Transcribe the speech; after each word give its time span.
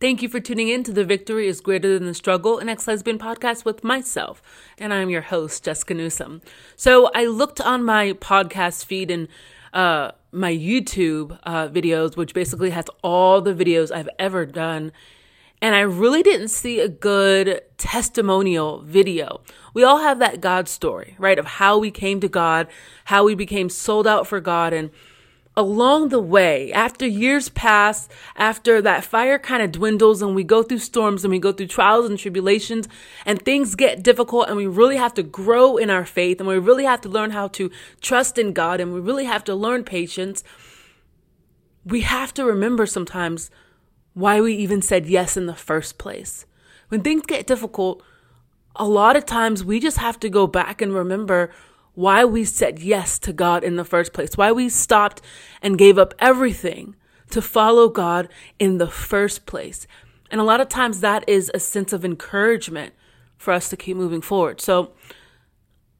Thank 0.00 0.22
you 0.22 0.30
for 0.30 0.40
tuning 0.40 0.68
in 0.68 0.82
to 0.84 0.94
the 0.94 1.04
Victory 1.04 1.46
is 1.46 1.60
Greater 1.60 1.92
Than 1.92 2.06
the 2.06 2.14
Struggle, 2.14 2.58
an 2.58 2.70
ex 2.70 2.88
lesbian 2.88 3.18
podcast 3.18 3.66
with 3.66 3.84
myself. 3.84 4.40
And 4.78 4.94
I'm 4.94 5.10
your 5.10 5.20
host, 5.20 5.62
Jessica 5.62 5.92
Newsom. 5.92 6.40
So 6.74 7.10
I 7.14 7.26
looked 7.26 7.60
on 7.60 7.84
my 7.84 8.14
podcast 8.14 8.86
feed 8.86 9.10
and 9.10 9.28
uh, 9.74 10.12
my 10.32 10.54
YouTube 10.54 11.38
uh, 11.42 11.68
videos, 11.68 12.16
which 12.16 12.32
basically 12.32 12.70
has 12.70 12.86
all 13.02 13.42
the 13.42 13.52
videos 13.52 13.94
I've 13.94 14.08
ever 14.18 14.46
done. 14.46 14.92
And 15.60 15.74
I 15.74 15.80
really 15.80 16.22
didn't 16.22 16.48
see 16.48 16.80
a 16.80 16.88
good 16.88 17.60
testimonial 17.76 18.80
video. 18.80 19.42
We 19.74 19.84
all 19.84 19.98
have 19.98 20.18
that 20.20 20.40
God 20.40 20.66
story, 20.66 21.14
right? 21.18 21.38
Of 21.38 21.44
how 21.44 21.76
we 21.76 21.90
came 21.90 22.20
to 22.20 22.28
God, 22.28 22.68
how 23.04 23.22
we 23.22 23.34
became 23.34 23.68
sold 23.68 24.06
out 24.06 24.26
for 24.26 24.40
God, 24.40 24.72
and 24.72 24.92
along 25.60 26.08
the 26.08 26.18
way, 26.18 26.72
after 26.72 27.06
years 27.06 27.50
pass, 27.50 28.08
after 28.34 28.80
that 28.80 29.04
fire 29.04 29.38
kind 29.38 29.62
of 29.62 29.70
dwindles 29.70 30.22
and 30.22 30.34
we 30.34 30.42
go 30.42 30.62
through 30.62 30.78
storms 30.78 31.22
and 31.22 31.30
we 31.30 31.38
go 31.38 31.52
through 31.52 31.66
trials 31.66 32.08
and 32.08 32.18
tribulations 32.18 32.88
and 33.26 33.42
things 33.42 33.74
get 33.74 34.02
difficult 34.02 34.48
and 34.48 34.56
we 34.56 34.66
really 34.66 34.96
have 34.96 35.12
to 35.12 35.22
grow 35.22 35.76
in 35.76 35.90
our 35.90 36.06
faith 36.06 36.40
and 36.40 36.48
we 36.48 36.58
really 36.58 36.84
have 36.84 37.02
to 37.02 37.10
learn 37.10 37.32
how 37.32 37.46
to 37.46 37.70
trust 38.00 38.38
in 38.38 38.54
God 38.54 38.80
and 38.80 38.94
we 38.94 39.00
really 39.00 39.26
have 39.26 39.44
to 39.44 39.54
learn 39.54 39.84
patience, 39.84 40.42
we 41.84 42.00
have 42.00 42.32
to 42.32 42.44
remember 42.46 42.86
sometimes 42.86 43.50
why 44.14 44.40
we 44.40 44.54
even 44.54 44.80
said 44.80 45.06
yes 45.06 45.36
in 45.36 45.44
the 45.44 45.54
first 45.54 45.98
place. 45.98 46.46
When 46.88 47.02
things 47.02 47.26
get 47.26 47.46
difficult, 47.46 48.02
a 48.76 48.88
lot 48.88 49.14
of 49.14 49.26
times 49.26 49.62
we 49.62 49.78
just 49.78 49.98
have 49.98 50.18
to 50.20 50.30
go 50.30 50.46
back 50.46 50.80
and 50.80 50.94
remember 50.94 51.50
why 52.00 52.24
we 52.24 52.44
said 52.44 52.78
yes 52.78 53.18
to 53.18 53.30
God 53.30 53.62
in 53.62 53.76
the 53.76 53.84
first 53.84 54.14
place, 54.14 54.34
why 54.34 54.50
we 54.50 54.70
stopped 54.70 55.20
and 55.60 55.76
gave 55.76 55.98
up 55.98 56.14
everything 56.18 56.96
to 57.28 57.42
follow 57.42 57.90
God 57.90 58.28
in 58.58 58.78
the 58.78 58.86
first 58.86 59.44
place. 59.44 59.86
And 60.30 60.40
a 60.40 60.44
lot 60.44 60.62
of 60.62 60.70
times 60.70 61.00
that 61.00 61.28
is 61.28 61.50
a 61.52 61.60
sense 61.60 61.92
of 61.92 62.02
encouragement 62.02 62.94
for 63.36 63.52
us 63.52 63.68
to 63.68 63.76
keep 63.76 63.98
moving 63.98 64.22
forward. 64.22 64.62
So 64.62 64.92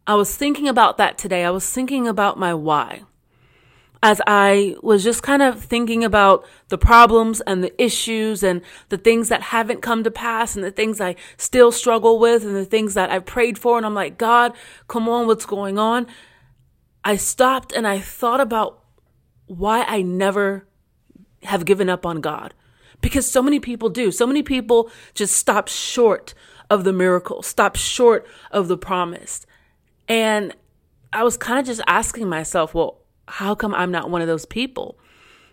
I 0.07 0.15
was 0.15 0.35
thinking 0.35 0.69
about 0.69 0.97
that 0.97 1.19
today. 1.19 1.45
I 1.45 1.51
was 1.51 1.71
thinking 1.71 2.09
about 2.09 2.39
my 2.39 2.55
why 2.55 3.03
as 4.03 4.21
I 4.27 4.77
was 4.83 5.05
just 5.05 5.23
kind 5.23 5.43
of 5.43 5.63
thinking 5.63 6.05
about 6.05 6.47
the 6.69 6.79
problems 6.79 7.43
and 7.43 7.63
the 7.63 7.83
issues 7.83 8.43
and 8.43 8.63
the 8.89 8.97
things 8.97 9.29
that 9.29 9.43
haven't 9.43 9.83
come 9.83 10.05
to 10.05 10.11
pass 10.11 10.57
and 10.57 10.65
the 10.65 10.71
things 10.71 11.01
I 11.01 11.17
still 11.37 11.71
struggle 11.71 12.19
with 12.19 12.45
and 12.45 12.57
the 12.57 12.65
things 12.65 12.95
that 12.95 13.11
I've 13.11 13.27
prayed 13.27 13.59
for. 13.59 13.77
And 13.77 13.85
I'm 13.85 13.95
like, 13.95 14.17
God, 14.17 14.55
come 14.89 15.09
on, 15.09 15.27
what's 15.27 15.45
going 15.45 15.79
on? 15.79 16.07
I 17.05 17.17
stopped 17.17 17.73
and 17.73 17.87
I 17.87 17.99
thought 17.99 18.41
about 18.41 18.83
why 19.47 19.83
I 19.83 20.01
never 20.01 20.67
have 21.43 21.67
given 21.67 21.91
up 21.91 22.07
on 22.07 22.21
God. 22.21 22.55
Because 23.03 23.31
so 23.31 23.43
many 23.43 23.61
people 23.61 23.89
do. 23.89 24.11
So 24.11 24.27
many 24.27 24.43
people 24.43 24.91
just 25.15 25.37
stop 25.37 25.69
short 25.69 26.33
of 26.71 26.85
the 26.85 26.93
miracle, 26.93 27.43
stop 27.43 27.77
short 27.77 28.27
of 28.51 28.69
the 28.69 28.79
promise. 28.79 29.47
And 30.09 30.55
I 31.13 31.23
was 31.23 31.37
kind 31.37 31.59
of 31.59 31.67
just 31.67 31.83
asking 31.87 32.29
myself, 32.29 32.75
well, 32.75 33.00
how 33.31 33.55
come 33.55 33.75
I'm 33.75 33.91
not 33.91 34.11
one 34.11 34.23
of 34.23 34.29
those 34.29 34.47
people? 34.47 34.99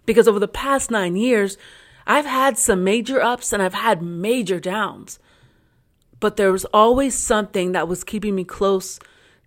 Because 0.06 0.28
over 0.28 0.40
the 0.40 0.48
past 0.48 0.90
nine 0.90 1.16
years, 1.16 1.58
I've 2.06 2.26
had 2.26 2.58
some 2.58 2.84
major 2.84 3.22
ups 3.22 3.52
and 3.52 3.62
I've 3.62 3.74
had 3.74 4.02
major 4.02 4.60
downs. 4.60 5.20
But 6.20 6.38
there 6.38 6.52
was 6.52 6.66
always 6.66 7.14
something 7.16 7.74
that 7.74 7.88
was 7.88 8.04
keeping 8.04 8.34
me 8.34 8.44
close 8.44 9.00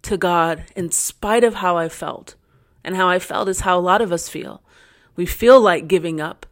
to 0.03 0.17
God 0.17 0.65
in 0.77 0.91
spite 0.91 1.45
of 1.45 1.55
how 1.55 1.77
I 1.77 1.89
felt. 1.89 2.35
And 2.85 2.97
how 2.97 3.09
I 3.09 3.19
felt 3.19 3.49
is 3.49 3.61
how 3.61 3.79
a 3.79 3.81
lot 3.81 4.01
of 4.01 4.13
us 4.13 4.29
feel. 4.29 4.63
We 5.17 5.27
feel 5.27 5.61
like 5.61 5.89
giving 5.89 6.21
up. 6.21 6.47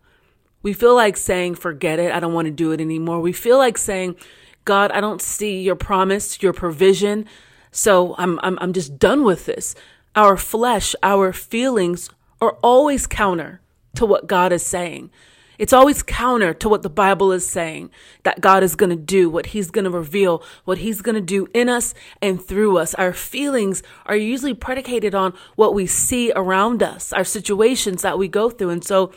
We 0.62 0.72
feel 0.72 0.94
like 0.94 1.16
saying, 1.16 1.54
forget 1.54 1.98
it. 1.98 2.12
I 2.12 2.20
don't 2.20 2.34
want 2.34 2.46
to 2.46 2.52
do 2.52 2.72
it 2.72 2.80
anymore. 2.80 3.20
We 3.20 3.32
feel 3.32 3.56
like 3.56 3.78
saying, 3.78 4.16
God, 4.64 4.90
I 4.90 5.00
don't 5.00 5.22
see 5.22 5.62
your 5.62 5.76
promise, 5.76 6.42
your 6.42 6.52
provision. 6.52 7.26
So 7.70 8.14
I'm, 8.18 8.40
I'm, 8.42 8.58
I'm 8.60 8.72
just 8.72 8.98
done 8.98 9.24
with 9.24 9.46
this 9.46 9.74
our 10.18 10.36
flesh, 10.36 10.96
our 11.00 11.32
feelings 11.32 12.10
are 12.40 12.58
always 12.60 13.06
counter 13.06 13.60
to 13.94 14.04
what 14.04 14.26
God 14.26 14.52
is 14.52 14.66
saying. 14.66 15.12
It's 15.58 15.72
always 15.72 16.02
counter 16.02 16.52
to 16.54 16.68
what 16.68 16.82
the 16.82 16.90
Bible 16.90 17.30
is 17.30 17.48
saying 17.48 17.90
that 18.24 18.40
God 18.40 18.64
is 18.64 18.74
going 18.74 18.90
to 18.90 18.96
do, 18.96 19.30
what 19.30 19.46
He's 19.46 19.70
going 19.70 19.84
to 19.84 19.90
reveal, 19.90 20.42
what 20.64 20.78
He's 20.78 21.02
going 21.02 21.14
to 21.14 21.20
do 21.20 21.46
in 21.54 21.68
us 21.68 21.94
and 22.20 22.44
through 22.44 22.78
us. 22.78 22.94
Our 22.94 23.12
feelings 23.12 23.80
are 24.06 24.16
usually 24.16 24.54
predicated 24.54 25.14
on 25.14 25.34
what 25.54 25.72
we 25.72 25.86
see 25.86 26.32
around 26.34 26.82
us, 26.82 27.12
our 27.12 27.24
situations 27.24 28.02
that 28.02 28.18
we 28.18 28.26
go 28.26 28.50
through. 28.50 28.70
And 28.70 28.84
so 28.84 29.12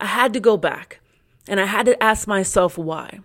I 0.00 0.06
had 0.06 0.32
to 0.32 0.40
go 0.40 0.56
back 0.56 1.00
and 1.46 1.60
I 1.60 1.66
had 1.66 1.84
to 1.86 2.02
ask 2.02 2.26
myself 2.26 2.78
why. 2.78 3.20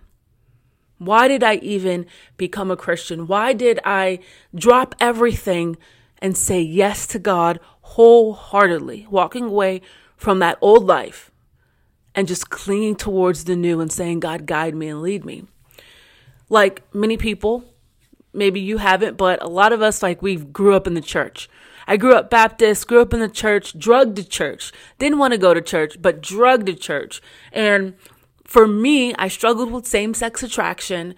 Why 0.98 1.26
did 1.28 1.42
I 1.42 1.54
even 1.56 2.04
become 2.36 2.70
a 2.70 2.76
Christian? 2.76 3.26
Why 3.26 3.54
did 3.54 3.80
I 3.82 4.18
drop 4.54 4.94
everything 5.00 5.78
and 6.24 6.38
say 6.38 6.58
yes 6.58 7.06
to 7.06 7.18
God 7.18 7.60
wholeheartedly, 7.82 9.06
walking 9.10 9.44
away 9.44 9.82
from 10.16 10.38
that 10.38 10.56
old 10.62 10.86
life 10.86 11.30
and 12.14 12.26
just 12.26 12.48
clinging 12.48 12.96
towards 12.96 13.44
the 13.44 13.54
new 13.54 13.78
and 13.78 13.92
saying, 13.92 14.20
God, 14.20 14.46
guide 14.46 14.74
me 14.74 14.88
and 14.88 15.02
lead 15.02 15.26
me. 15.26 15.44
Like 16.48 16.82
many 16.94 17.18
people, 17.18 17.62
maybe 18.32 18.58
you 18.58 18.78
haven't, 18.78 19.18
but 19.18 19.42
a 19.42 19.48
lot 19.48 19.74
of 19.74 19.82
us, 19.82 20.02
like 20.02 20.22
we 20.22 20.36
grew 20.36 20.74
up 20.74 20.86
in 20.86 20.94
the 20.94 21.02
church. 21.02 21.46
I 21.86 21.98
grew 21.98 22.14
up 22.14 22.30
Baptist, 22.30 22.88
grew 22.88 23.02
up 23.02 23.12
in 23.12 23.20
the 23.20 23.28
church, 23.28 23.78
drugged 23.78 24.16
to 24.16 24.24
church, 24.24 24.72
didn't 24.98 25.18
want 25.18 25.32
to 25.32 25.38
go 25.38 25.52
to 25.52 25.60
church, 25.60 26.00
but 26.00 26.22
drugged 26.22 26.66
to 26.68 26.74
church. 26.74 27.20
And 27.52 27.96
for 28.44 28.66
me, 28.66 29.14
I 29.16 29.28
struggled 29.28 29.70
with 29.70 29.86
same 29.86 30.14
sex 30.14 30.42
attraction 30.42 31.16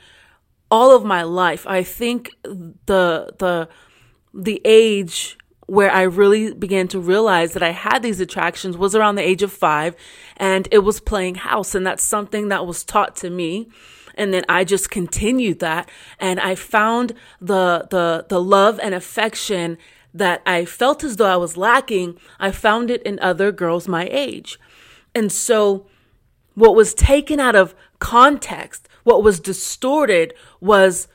all 0.68 0.96
of 0.96 1.04
my 1.04 1.22
life. 1.22 1.64
I 1.68 1.84
think 1.84 2.32
the, 2.42 3.32
the, 3.38 3.68
the 4.36 4.60
age 4.64 5.38
where 5.66 5.90
I 5.90 6.02
really 6.02 6.54
began 6.54 6.86
to 6.88 7.00
realize 7.00 7.52
that 7.54 7.62
I 7.62 7.70
had 7.70 8.02
these 8.02 8.20
attractions 8.20 8.76
was 8.76 8.94
around 8.94 9.16
the 9.16 9.26
age 9.26 9.42
of 9.42 9.52
five 9.52 9.96
and 10.36 10.68
it 10.70 10.80
was 10.80 11.00
playing 11.00 11.36
house. 11.36 11.74
And 11.74 11.84
that's 11.84 12.04
something 12.04 12.48
that 12.48 12.66
was 12.66 12.84
taught 12.84 13.16
to 13.16 13.30
me. 13.30 13.68
And 14.14 14.32
then 14.32 14.44
I 14.48 14.64
just 14.64 14.90
continued 14.90 15.58
that 15.58 15.90
and 16.20 16.38
I 16.38 16.54
found 16.54 17.14
the, 17.40 17.88
the, 17.90 18.26
the 18.28 18.40
love 18.40 18.78
and 18.80 18.94
affection 18.94 19.76
that 20.14 20.40
I 20.46 20.64
felt 20.64 21.02
as 21.02 21.16
though 21.16 21.26
I 21.32 21.36
was 21.36 21.56
lacking. 21.56 22.18
I 22.38 22.52
found 22.52 22.90
it 22.90 23.02
in 23.02 23.18
other 23.18 23.50
girls 23.50 23.88
my 23.88 24.08
age. 24.10 24.58
And 25.14 25.32
so 25.32 25.86
what 26.54 26.76
was 26.76 26.94
taken 26.94 27.40
out 27.40 27.56
of 27.56 27.74
context, 27.98 28.88
what 29.02 29.22
was 29.22 29.40
distorted 29.40 30.32
was, 30.60 31.08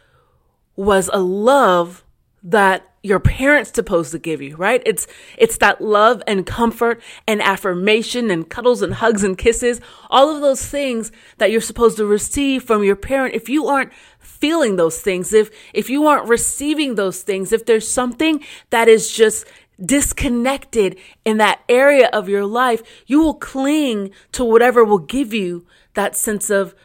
was 0.75 1.09
a 1.13 1.19
love 1.19 2.03
that 2.43 2.90
your 3.03 3.19
parents 3.19 3.71
supposed 3.73 4.11
to 4.11 4.19
give 4.19 4.41
you, 4.41 4.55
right? 4.55 4.81
It's, 4.85 5.07
it's 5.37 5.57
that 5.57 5.81
love 5.81 6.21
and 6.27 6.45
comfort 6.45 7.01
and 7.27 7.41
affirmation 7.41 8.29
and 8.29 8.47
cuddles 8.47 8.81
and 8.81 8.93
hugs 8.93 9.23
and 9.23 9.37
kisses, 9.37 9.81
all 10.09 10.33
of 10.33 10.41
those 10.41 10.65
things 10.65 11.11
that 11.39 11.51
you're 11.51 11.61
supposed 11.61 11.97
to 11.97 12.05
receive 12.05 12.63
from 12.63 12.83
your 12.83 12.95
parent. 12.95 13.33
If 13.33 13.49
you 13.49 13.65
aren't 13.65 13.91
feeling 14.19 14.75
those 14.75 15.01
things, 15.01 15.33
if, 15.33 15.49
if 15.73 15.89
you 15.89 16.05
aren't 16.05 16.29
receiving 16.29 16.95
those 16.95 17.23
things, 17.23 17.51
if 17.51 17.65
there's 17.65 17.87
something 17.87 18.43
that 18.69 18.87
is 18.87 19.11
just 19.11 19.47
disconnected 19.83 20.95
in 21.25 21.37
that 21.37 21.61
area 21.67 22.07
of 22.13 22.29
your 22.29 22.45
life, 22.45 22.83
you 23.07 23.19
will 23.19 23.33
cling 23.33 24.11
to 24.31 24.45
whatever 24.45 24.85
will 24.85 24.99
give 24.99 25.33
you 25.33 25.65
that 25.95 26.15
sense 26.15 26.51
of 26.51 26.75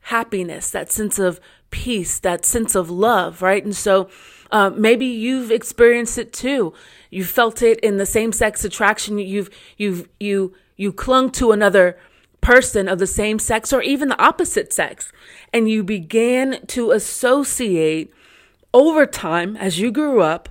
happiness, 0.00 0.70
that 0.70 0.92
sense 0.92 1.18
of 1.18 1.40
peace, 1.70 2.18
that 2.20 2.44
sense 2.44 2.74
of 2.74 2.90
love, 2.90 3.42
right? 3.42 3.64
And 3.64 3.76
so, 3.76 4.08
uh, 4.50 4.70
maybe 4.70 5.06
you've 5.06 5.50
experienced 5.50 6.18
it 6.18 6.32
too. 6.32 6.72
You 7.10 7.24
felt 7.24 7.62
it 7.62 7.80
in 7.80 7.96
the 7.96 8.06
same 8.06 8.32
sex 8.32 8.64
attraction. 8.64 9.18
You've, 9.18 9.50
you've, 9.76 10.08
you, 10.18 10.54
you 10.76 10.92
clung 10.92 11.30
to 11.32 11.52
another 11.52 11.98
person 12.40 12.88
of 12.88 12.98
the 12.98 13.06
same 13.06 13.38
sex 13.38 13.72
or 13.72 13.82
even 13.82 14.08
the 14.08 14.22
opposite 14.22 14.72
sex. 14.72 15.12
And 15.52 15.68
you 15.68 15.82
began 15.82 16.64
to 16.68 16.92
associate 16.92 18.12
over 18.72 19.06
time 19.06 19.56
as 19.56 19.78
you 19.78 19.90
grew 19.90 20.20
up, 20.20 20.48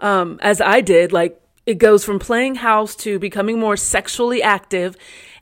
um, 0.00 0.38
as 0.42 0.60
I 0.60 0.80
did, 0.80 1.12
like 1.12 1.40
it 1.66 1.78
goes 1.78 2.04
from 2.04 2.18
playing 2.18 2.56
house 2.56 2.96
to 2.96 3.18
becoming 3.18 3.58
more 3.58 3.76
sexually 3.76 4.42
active 4.42 4.96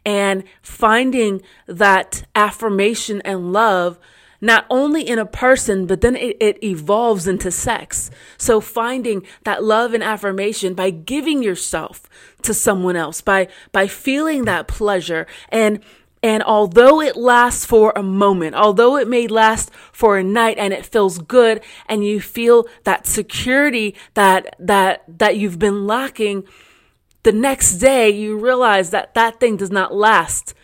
and 0.05 0.45
finding 0.63 1.43
that 1.67 2.25
affirmation 2.35 3.21
and 3.23 3.53
love 3.53 3.99
not 4.41 4.67
only 4.71 5.03
in 5.03 5.19
a 5.19 5.27
person, 5.27 5.87
but 5.87 6.01
then 6.01 6.17
it, 6.17 6.37
it, 6.41 6.63
evolves 6.63 7.27
into 7.27 7.51
sex. 7.51 8.11
So 8.39 8.61
finding 8.61 9.23
that 9.45 9.63
love 9.63 9.95
and 9.95 10.03
affirmation 10.03 10.75
by 10.75 10.91
giving 10.91 11.43
yourself 11.43 12.09
to 12.43 12.55
someone 12.55 12.97
else, 12.97 13.21
by, 13.21 13.49
by 13.73 13.87
feeling 13.87 14.45
that 14.45 14.69
pleasure 14.69 15.27
and 15.51 15.81
and 16.23 16.43
although 16.43 17.01
it 17.01 17.17
lasts 17.17 17.65
for 17.65 17.93
a 17.95 18.03
moment, 18.03 18.57
although 18.57 18.97
it 18.97 19.07
may 19.07 19.29
last 19.29 19.71
for 19.93 20.19
a 20.19 20.25
night 20.25 20.59
and 20.59 20.73
it 20.73 20.85
feels 20.85 21.19
good 21.19 21.63
and 21.89 22.05
you 22.05 22.21
feel 22.21 22.67
that 22.83 23.07
security 23.07 23.95
that, 24.15 24.57
that, 24.59 25.05
that 25.07 25.37
you've 25.37 25.61
been 25.61 25.87
lacking, 25.87 26.43
the 27.23 27.31
next 27.31 27.77
day 27.77 28.11
you 28.11 28.39
realize 28.39 28.91
that 28.91 29.15
that 29.15 29.39
thing 29.39 29.57
does 29.57 29.71
not 29.71 29.95
last 29.95 30.55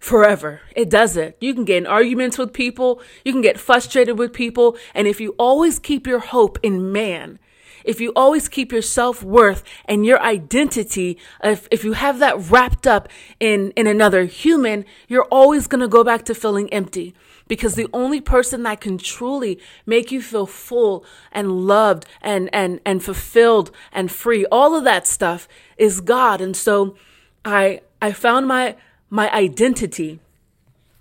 forever. 0.00 0.62
It 0.74 0.90
doesn't. 0.90 1.36
You 1.40 1.54
can 1.54 1.64
get 1.64 1.76
in 1.76 1.86
arguments 1.86 2.38
with 2.38 2.52
people, 2.52 3.00
you 3.24 3.32
can 3.32 3.42
get 3.42 3.60
frustrated 3.60 4.18
with 4.18 4.32
people, 4.32 4.76
and 4.94 5.06
if 5.06 5.20
you 5.20 5.36
always 5.38 5.78
keep 5.78 6.06
your 6.06 6.18
hope 6.18 6.58
in 6.62 6.90
man, 6.90 7.38
if 7.84 8.00
you 8.00 8.12
always 8.16 8.48
keep 8.48 8.72
your 8.72 8.82
self-worth 8.82 9.62
and 9.84 10.04
your 10.04 10.20
identity, 10.20 11.18
if, 11.44 11.68
if 11.70 11.84
you 11.84 11.92
have 11.92 12.18
that 12.18 12.50
wrapped 12.50 12.86
up 12.86 13.08
in, 13.38 13.70
in 13.76 13.86
another 13.86 14.24
human, 14.24 14.84
you're 15.06 15.28
always 15.30 15.66
going 15.66 15.80
to 15.80 15.88
go 15.88 16.02
back 16.02 16.24
to 16.24 16.34
feeling 16.34 16.72
empty 16.72 17.14
because 17.48 17.74
the 17.74 17.88
only 17.92 18.20
person 18.20 18.62
that 18.62 18.80
can 18.80 18.96
truly 18.96 19.58
make 19.84 20.12
you 20.12 20.22
feel 20.22 20.46
full 20.46 21.04
and 21.32 21.66
loved 21.66 22.06
and, 22.22 22.48
and, 22.52 22.80
and 22.84 23.02
fulfilled 23.02 23.70
and 23.92 24.10
free, 24.10 24.46
all 24.52 24.76
of 24.76 24.84
that 24.84 25.06
stuff 25.06 25.48
is 25.76 26.00
God. 26.00 26.40
And 26.40 26.56
so 26.56 26.96
I, 27.44 27.80
I 28.00 28.12
found 28.12 28.46
my, 28.46 28.76
my 29.10 29.30
identity 29.32 30.20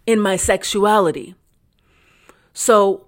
in 0.05 0.19
my 0.19 0.35
sexuality. 0.35 1.35
So 2.51 3.05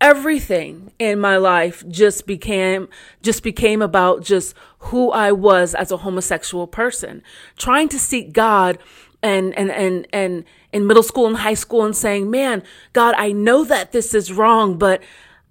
everything 0.00 0.92
in 0.98 1.18
my 1.18 1.36
life 1.36 1.82
just 1.88 2.26
became 2.26 2.88
just 3.22 3.42
became 3.42 3.80
about 3.80 4.22
just 4.22 4.54
who 4.78 5.10
I 5.10 5.32
was 5.32 5.74
as 5.74 5.90
a 5.90 5.98
homosexual 5.98 6.66
person 6.66 7.22
trying 7.56 7.88
to 7.88 7.98
seek 7.98 8.32
God 8.32 8.78
and 9.22 9.56
and 9.56 9.70
and 9.70 10.06
and 10.12 10.44
in 10.72 10.86
middle 10.86 11.02
school 11.02 11.26
and 11.26 11.38
high 11.38 11.54
school 11.54 11.84
and 11.84 11.96
saying 11.96 12.30
man 12.30 12.62
God 12.92 13.14
I 13.16 13.32
know 13.32 13.64
that 13.64 13.92
this 13.92 14.14
is 14.14 14.32
wrong 14.32 14.76
but 14.76 15.02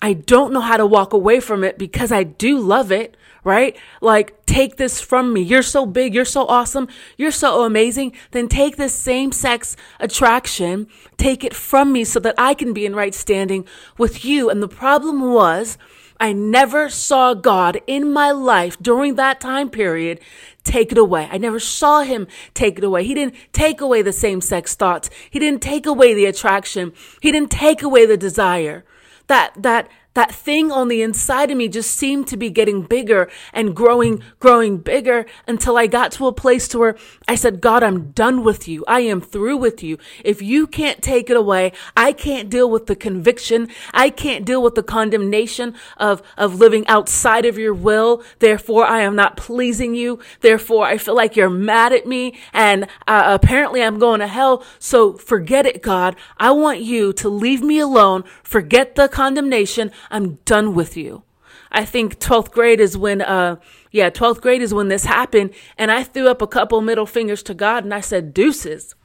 I 0.02 0.14
don't 0.14 0.54
know 0.54 0.62
how 0.62 0.78
to 0.78 0.86
walk 0.86 1.14
away 1.14 1.40
from 1.40 1.64
it 1.64 1.78
because 1.78 2.12
I 2.12 2.24
do 2.24 2.60
love 2.60 2.92
it 2.92 3.18
right? 3.44 3.78
Like, 4.02 4.46
take 4.46 4.78
this 4.78 5.02
from 5.02 5.34
me. 5.34 5.42
You're 5.42 5.62
so 5.62 5.86
big. 5.86 6.14
You're 6.14 6.26
so 6.26 6.46
awesome. 6.48 6.88
You're 7.18 7.32
so 7.32 7.64
amazing. 7.64 8.14
Then 8.32 8.48
take 8.48 8.78
this 8.78 8.94
same 8.94 9.32
sex 9.32 9.76
attraction, 10.00 10.88
take 11.18 11.44
it 11.44 11.54
from 11.54 11.92
me 11.92 12.04
so 12.04 12.20
that 12.20 12.36
I 12.38 12.54
can 12.54 12.74
be 12.74 12.86
in 12.86 12.96
right 12.96 13.14
standing 13.14 13.66
with 13.98 14.24
you. 14.26 14.50
And 14.50 14.62
the 14.62 14.68
problem 14.68 15.34
was, 15.34 15.78
I 16.20 16.32
never 16.32 16.90
saw 16.90 17.34
God 17.34 17.82
in 17.86 18.14
my 18.14 18.32
life 18.32 18.78
during 18.82 19.16
that 19.16 19.42
time 19.42 19.70
period 19.70 20.22
take 20.64 20.92
it 20.92 20.98
away. 20.98 21.28
I 21.32 21.38
never 21.38 21.60
saw 21.60 22.02
him 22.02 22.28
take 22.54 22.78
it 22.78 22.84
away. 22.84 23.04
He 23.04 23.14
didn't 23.14 23.36
take 23.52 23.82
away 23.82 24.02
the 24.02 24.14
same 24.14 24.42
sex 24.42 24.76
thoughts. 24.76 25.10
He 25.30 25.40
didn't 25.40 25.62
take 25.62 25.86
away 25.86 26.14
the 26.14 26.26
attraction. 26.26 26.94
He 27.22 27.32
didn't 27.32 27.52
take 27.52 27.84
away 27.84 28.06
the 28.06 28.18
desire. 28.18 28.86
That, 29.28 29.54
that, 29.62 29.90
that 30.14 30.34
thing 30.34 30.72
on 30.72 30.88
the 30.88 31.02
inside 31.02 31.50
of 31.50 31.58
me 31.58 31.68
just 31.68 31.92
seemed 31.92 32.28
to 32.28 32.38
be 32.38 32.50
getting 32.50 32.84
bigger 32.84 33.30
and 33.52 33.76
growing, 33.76 34.22
growing 34.40 34.78
bigger 34.78 35.26
until 35.48 35.78
I 35.78 35.88
got 35.88 36.12
to 36.14 36.28
a 36.28 36.34
place 36.34 36.68
to 36.70 36.80
where 36.80 36.96
I 37.28 37.36
said, 37.36 37.62
God, 37.62 37.84
I'm 37.84 38.12
done 38.12 38.44
with 38.44 38.68
you. 38.68 38.84
I 38.88 39.02
am 39.02 39.22
through 39.22 39.58
with 39.58 39.82
you. 39.82 39.98
If 40.24 40.42
you 40.42 40.68
can't 40.68 41.02
take 41.02 41.30
it 41.30 41.38
away, 41.38 41.74
I 41.98 42.14
can't 42.14 42.50
deal 42.50 42.70
with 42.70 42.86
the 42.86 42.96
conviction. 42.96 43.70
I 43.94 44.10
can't 44.10 44.46
deal 44.46 44.62
with 44.62 44.76
the 44.76 44.84
condemnation 44.84 45.76
of, 45.98 46.22
of 46.38 46.56
living 46.56 46.88
outside 46.88 47.46
of 47.46 47.58
your 47.58 47.74
will. 47.74 48.24
Therefore, 48.40 48.86
I 48.86 49.02
am 49.02 49.16
not 49.16 49.38
pleasing 49.38 49.96
you. 49.96 50.20
Therefore, 50.42 50.86
I 50.86 50.98
feel 50.98 51.16
like 51.16 51.36
you're 51.36 51.50
mad 51.50 51.92
at 51.92 52.06
me 52.06 52.38
and 52.54 52.84
uh, 53.08 53.38
apparently 53.42 53.82
I'm 53.82 53.98
going 53.98 54.20
to 54.20 54.28
hell. 54.28 54.64
So 54.78 55.14
forget 55.14 55.66
it, 55.66 55.82
God. 55.82 56.16
I 56.38 56.52
want 56.52 56.82
you 56.82 57.14
to 57.14 57.30
leave 57.30 57.64
me 57.64 57.80
alone. 57.80 58.24
Forget 58.44 58.96
the 58.96 59.08
condemnation. 59.08 59.92
I'm 60.10 60.36
done 60.46 60.74
with 60.74 60.98
you. 60.98 61.24
I 61.72 61.86
think 61.86 62.20
12th 62.20 62.52
grade 62.52 62.80
is 62.80 62.98
when, 62.98 63.22
uh, 63.22 63.58
yeah, 63.92 64.10
12th 64.10 64.42
grade 64.42 64.62
is 64.62 64.74
when 64.74 64.90
this 64.90 65.06
happened. 65.06 65.52
And 65.78 65.92
I 65.92 66.04
threw 66.04 66.28
up 66.28 66.42
a 66.42 66.48
couple 66.48 66.80
middle 66.82 67.06
fingers 67.06 67.42
to 67.44 67.54
God 67.54 67.84
and 67.84 67.94
I 67.94 68.00
said, 68.00 68.34
deuces. 68.34 68.96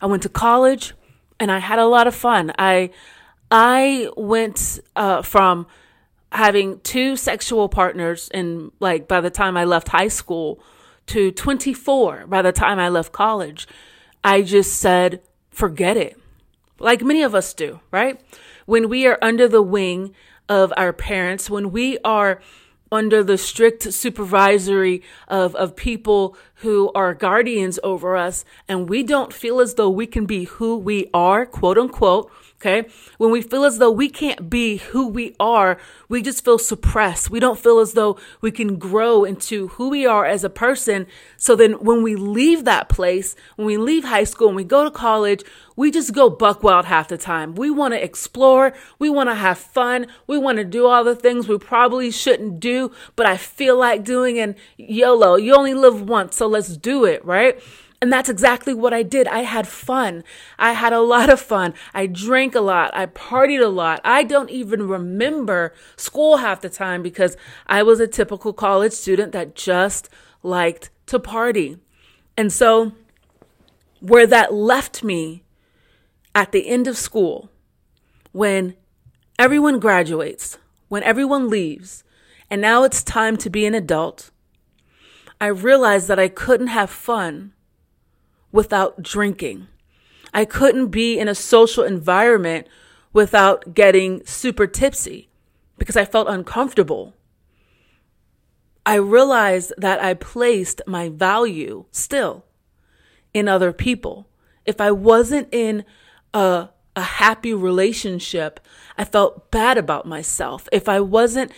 I 0.00 0.06
went 0.06 0.22
to 0.22 0.28
college 0.30 0.94
and 1.38 1.52
I 1.52 1.58
had 1.58 1.78
a 1.78 1.86
lot 1.86 2.06
of 2.06 2.14
fun. 2.14 2.52
I, 2.58 2.90
I 3.50 4.08
went, 4.16 4.80
uh, 4.96 5.22
from 5.22 5.66
having 6.32 6.80
two 6.80 7.16
sexual 7.16 7.68
partners 7.68 8.30
and 8.32 8.70
like 8.78 9.08
by 9.08 9.20
the 9.20 9.30
time 9.30 9.56
I 9.56 9.64
left 9.64 9.88
high 9.88 10.08
school 10.08 10.62
to 11.06 11.32
24 11.32 12.26
by 12.28 12.40
the 12.40 12.52
time 12.52 12.78
I 12.78 12.88
left 12.88 13.12
college. 13.12 13.66
I 14.22 14.42
just 14.42 14.76
said, 14.76 15.20
forget 15.50 15.96
it. 15.96 16.16
Like 16.78 17.02
many 17.02 17.22
of 17.22 17.34
us 17.34 17.52
do, 17.52 17.80
right? 17.90 18.20
When 18.70 18.88
we 18.88 19.04
are 19.08 19.18
under 19.20 19.48
the 19.48 19.62
wing 19.62 20.14
of 20.48 20.72
our 20.76 20.92
parents, 20.92 21.50
when 21.50 21.72
we 21.72 21.98
are 22.04 22.40
under 22.92 23.24
the 23.24 23.36
strict 23.36 23.92
supervisory 23.92 25.02
of, 25.26 25.56
of 25.56 25.74
people 25.74 26.36
who 26.62 26.92
are 26.94 27.12
guardians 27.12 27.80
over 27.82 28.16
us, 28.16 28.44
and 28.68 28.88
we 28.88 29.02
don't 29.02 29.32
feel 29.32 29.58
as 29.58 29.74
though 29.74 29.90
we 29.90 30.06
can 30.06 30.24
be 30.24 30.44
who 30.44 30.76
we 30.76 31.10
are, 31.12 31.46
quote 31.46 31.78
unquote, 31.78 32.30
Okay. 32.60 32.90
When 33.16 33.30
we 33.30 33.40
feel 33.40 33.64
as 33.64 33.78
though 33.78 33.90
we 33.90 34.10
can't 34.10 34.50
be 34.50 34.76
who 34.76 35.08
we 35.08 35.34
are, 35.40 35.78
we 36.10 36.20
just 36.20 36.44
feel 36.44 36.58
suppressed. 36.58 37.30
We 37.30 37.40
don't 37.40 37.58
feel 37.58 37.78
as 37.78 37.94
though 37.94 38.18
we 38.42 38.50
can 38.50 38.76
grow 38.76 39.24
into 39.24 39.68
who 39.68 39.88
we 39.88 40.04
are 40.04 40.26
as 40.26 40.44
a 40.44 40.50
person. 40.50 41.06
So 41.38 41.56
then 41.56 41.72
when 41.82 42.02
we 42.02 42.16
leave 42.16 42.66
that 42.66 42.90
place, 42.90 43.34
when 43.56 43.66
we 43.66 43.78
leave 43.78 44.04
high 44.04 44.24
school 44.24 44.48
and 44.48 44.56
we 44.56 44.64
go 44.64 44.84
to 44.84 44.90
college, 44.90 45.42
we 45.74 45.90
just 45.90 46.12
go 46.12 46.28
buck 46.28 46.62
wild 46.62 46.84
half 46.84 47.08
the 47.08 47.16
time. 47.16 47.54
We 47.54 47.70
want 47.70 47.94
to 47.94 48.04
explore. 48.04 48.74
We 48.98 49.08
want 49.08 49.30
to 49.30 49.34
have 49.34 49.56
fun. 49.56 50.08
We 50.26 50.36
want 50.36 50.58
to 50.58 50.64
do 50.64 50.86
all 50.86 51.02
the 51.02 51.16
things 51.16 51.48
we 51.48 51.56
probably 51.56 52.10
shouldn't 52.10 52.60
do, 52.60 52.92
but 53.16 53.24
I 53.24 53.38
feel 53.38 53.78
like 53.78 54.04
doing 54.04 54.38
and 54.38 54.54
YOLO, 54.76 55.36
you 55.36 55.54
only 55.54 55.72
live 55.72 56.02
once. 56.02 56.36
So 56.36 56.46
let's 56.46 56.76
do 56.76 57.06
it. 57.06 57.24
Right. 57.24 57.58
And 58.02 58.10
that's 58.10 58.30
exactly 58.30 58.72
what 58.72 58.94
I 58.94 59.02
did. 59.02 59.28
I 59.28 59.40
had 59.40 59.68
fun. 59.68 60.24
I 60.58 60.72
had 60.72 60.94
a 60.94 61.00
lot 61.00 61.28
of 61.28 61.38
fun. 61.38 61.74
I 61.92 62.06
drank 62.06 62.54
a 62.54 62.60
lot. 62.60 62.90
I 62.94 63.04
partied 63.04 63.62
a 63.62 63.68
lot. 63.68 64.00
I 64.04 64.24
don't 64.24 64.48
even 64.48 64.88
remember 64.88 65.74
school 65.96 66.38
half 66.38 66.62
the 66.62 66.70
time 66.70 67.02
because 67.02 67.36
I 67.66 67.82
was 67.82 68.00
a 68.00 68.06
typical 68.06 68.54
college 68.54 68.94
student 68.94 69.32
that 69.32 69.54
just 69.54 70.08
liked 70.42 70.90
to 71.06 71.18
party. 71.18 71.76
And 72.38 72.50
so, 72.50 72.92
where 74.00 74.26
that 74.26 74.54
left 74.54 75.04
me 75.04 75.44
at 76.34 76.52
the 76.52 76.68
end 76.68 76.86
of 76.86 76.96
school, 76.96 77.50
when 78.32 78.76
everyone 79.38 79.78
graduates, 79.78 80.56
when 80.88 81.02
everyone 81.02 81.50
leaves, 81.50 82.02
and 82.48 82.62
now 82.62 82.82
it's 82.82 83.02
time 83.02 83.36
to 83.36 83.50
be 83.50 83.66
an 83.66 83.74
adult, 83.74 84.30
I 85.38 85.48
realized 85.48 86.08
that 86.08 86.18
I 86.18 86.28
couldn't 86.28 86.68
have 86.68 86.88
fun 86.88 87.52
without 88.52 89.02
drinking. 89.02 89.66
I 90.32 90.44
couldn't 90.44 90.88
be 90.88 91.18
in 91.18 91.28
a 91.28 91.34
social 91.34 91.84
environment 91.84 92.66
without 93.12 93.74
getting 93.74 94.24
super 94.24 94.66
tipsy 94.66 95.28
because 95.78 95.96
I 95.96 96.04
felt 96.04 96.28
uncomfortable. 96.28 97.14
I 98.86 98.94
realized 98.94 99.72
that 99.76 100.02
I 100.02 100.14
placed 100.14 100.82
my 100.86 101.08
value 101.08 101.84
still 101.90 102.44
in 103.34 103.48
other 103.48 103.72
people. 103.72 104.28
If 104.64 104.80
I 104.80 104.90
wasn't 104.90 105.48
in 105.52 105.84
a, 106.32 106.68
a 106.96 107.02
happy 107.02 107.54
relationship, 107.54 108.60
I 108.96 109.04
felt 109.04 109.50
bad 109.50 109.78
about 109.78 110.06
myself. 110.06 110.68
If 110.72 110.88
I 110.88 111.00
wasn't 111.00 111.52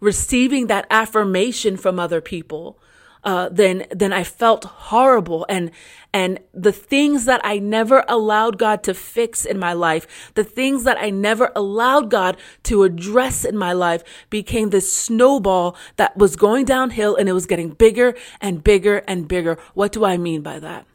receiving 0.00 0.66
that 0.66 0.86
affirmation 0.90 1.76
from 1.76 1.98
other 1.98 2.20
people, 2.20 2.78
uh, 3.24 3.48
then 3.50 3.86
then 3.90 4.12
I 4.12 4.24
felt 4.24 4.64
horrible 4.64 5.44
and 5.48 5.70
and 6.12 6.40
the 6.54 6.72
things 6.72 7.26
that 7.26 7.40
I 7.44 7.58
never 7.58 8.04
allowed 8.08 8.58
God 8.58 8.82
to 8.84 8.94
fix 8.94 9.44
in 9.44 9.58
my 9.58 9.74
life, 9.74 10.32
the 10.34 10.44
things 10.44 10.84
that 10.84 10.96
I 10.98 11.10
never 11.10 11.52
allowed 11.54 12.10
God 12.10 12.38
to 12.64 12.84
address 12.84 13.44
in 13.44 13.56
my 13.56 13.72
life 13.72 14.02
became 14.30 14.70
this 14.70 14.92
snowball 14.92 15.76
that 15.96 16.16
was 16.16 16.36
going 16.36 16.64
downhill 16.64 17.14
and 17.14 17.28
it 17.28 17.32
was 17.34 17.46
getting 17.46 17.70
bigger 17.70 18.14
and 18.40 18.64
bigger 18.64 18.98
and 19.06 19.28
bigger. 19.28 19.58
What 19.74 19.92
do 19.92 20.04
I 20.04 20.16
mean 20.16 20.42
by 20.42 20.58
that? 20.60 20.86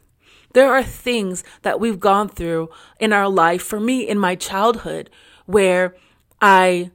There 0.52 0.72
are 0.72 0.82
things 0.82 1.44
that 1.62 1.80
we've 1.80 2.00
gone 2.00 2.28
through 2.28 2.70
in 3.00 3.12
our 3.12 3.28
life, 3.28 3.62
for 3.62 3.80
me 3.80 4.06
in 4.08 4.18
my 4.18 4.36
childhood, 4.36 5.10
where 5.46 5.96
I 6.40 6.90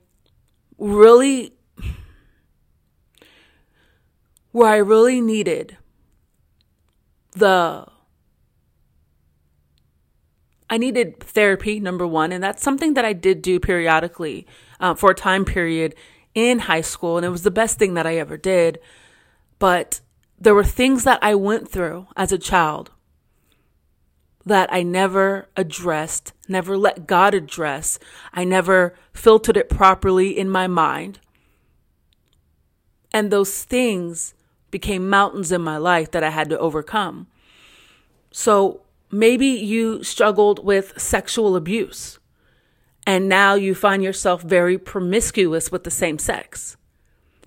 really 0.77 1.53
where 4.51 4.69
I 4.69 4.77
really 4.77 5.21
needed 5.21 5.77
the 7.31 7.85
I 10.71 10.77
needed 10.77 11.19
therapy, 11.19 11.79
number 11.79 12.05
one, 12.05 12.31
and 12.31 12.43
that's 12.43 12.61
something 12.61 12.93
that 12.93 13.03
I 13.03 13.13
did 13.13 13.41
do 13.41 13.59
periodically 13.59 14.45
uh, 14.79 14.93
for 14.93 15.09
a 15.11 15.15
time 15.15 15.43
period 15.43 15.95
in 16.35 16.59
high 16.59 16.81
school, 16.81 17.17
and 17.17 17.25
it 17.25 17.29
was 17.29 17.41
the 17.41 17.49
best 17.49 17.79
thing 17.79 17.95
that 17.95 18.05
I 18.05 18.17
ever 18.17 18.37
did. 18.37 18.79
But 19.57 20.01
there 20.39 20.53
were 20.53 20.63
things 20.63 21.03
that 21.05 21.19
I 21.23 21.33
went 21.33 21.69
through 21.69 22.07
as 22.15 22.31
a 22.31 22.37
child 22.37 22.91
that 24.45 24.71
I 24.71 24.83
never 24.83 25.49
addressed, 25.57 26.33
never 26.47 26.77
let 26.77 27.07
God 27.07 27.33
address. 27.33 27.99
I 28.31 28.43
never 28.43 28.95
filtered 29.11 29.57
it 29.57 29.69
properly 29.69 30.37
in 30.37 30.49
my 30.49 30.67
mind. 30.67 31.19
And 33.11 33.31
those 33.31 33.63
things 33.63 34.33
became 34.71 35.09
mountains 35.09 35.51
in 35.51 35.61
my 35.61 35.77
life 35.77 36.11
that 36.11 36.23
I 36.23 36.29
had 36.29 36.49
to 36.49 36.59
overcome. 36.59 37.27
So 38.31 38.81
maybe 39.11 39.47
you 39.47 40.03
struggled 40.03 40.63
with 40.63 40.99
sexual 40.99 41.55
abuse 41.55 42.19
and 43.05 43.27
now 43.27 43.55
you 43.55 43.73
find 43.73 44.03
yourself 44.03 44.43
very 44.43 44.77
promiscuous 44.77 45.71
with 45.71 45.83
the 45.83 45.91
same 45.91 46.19
sex. 46.19 46.77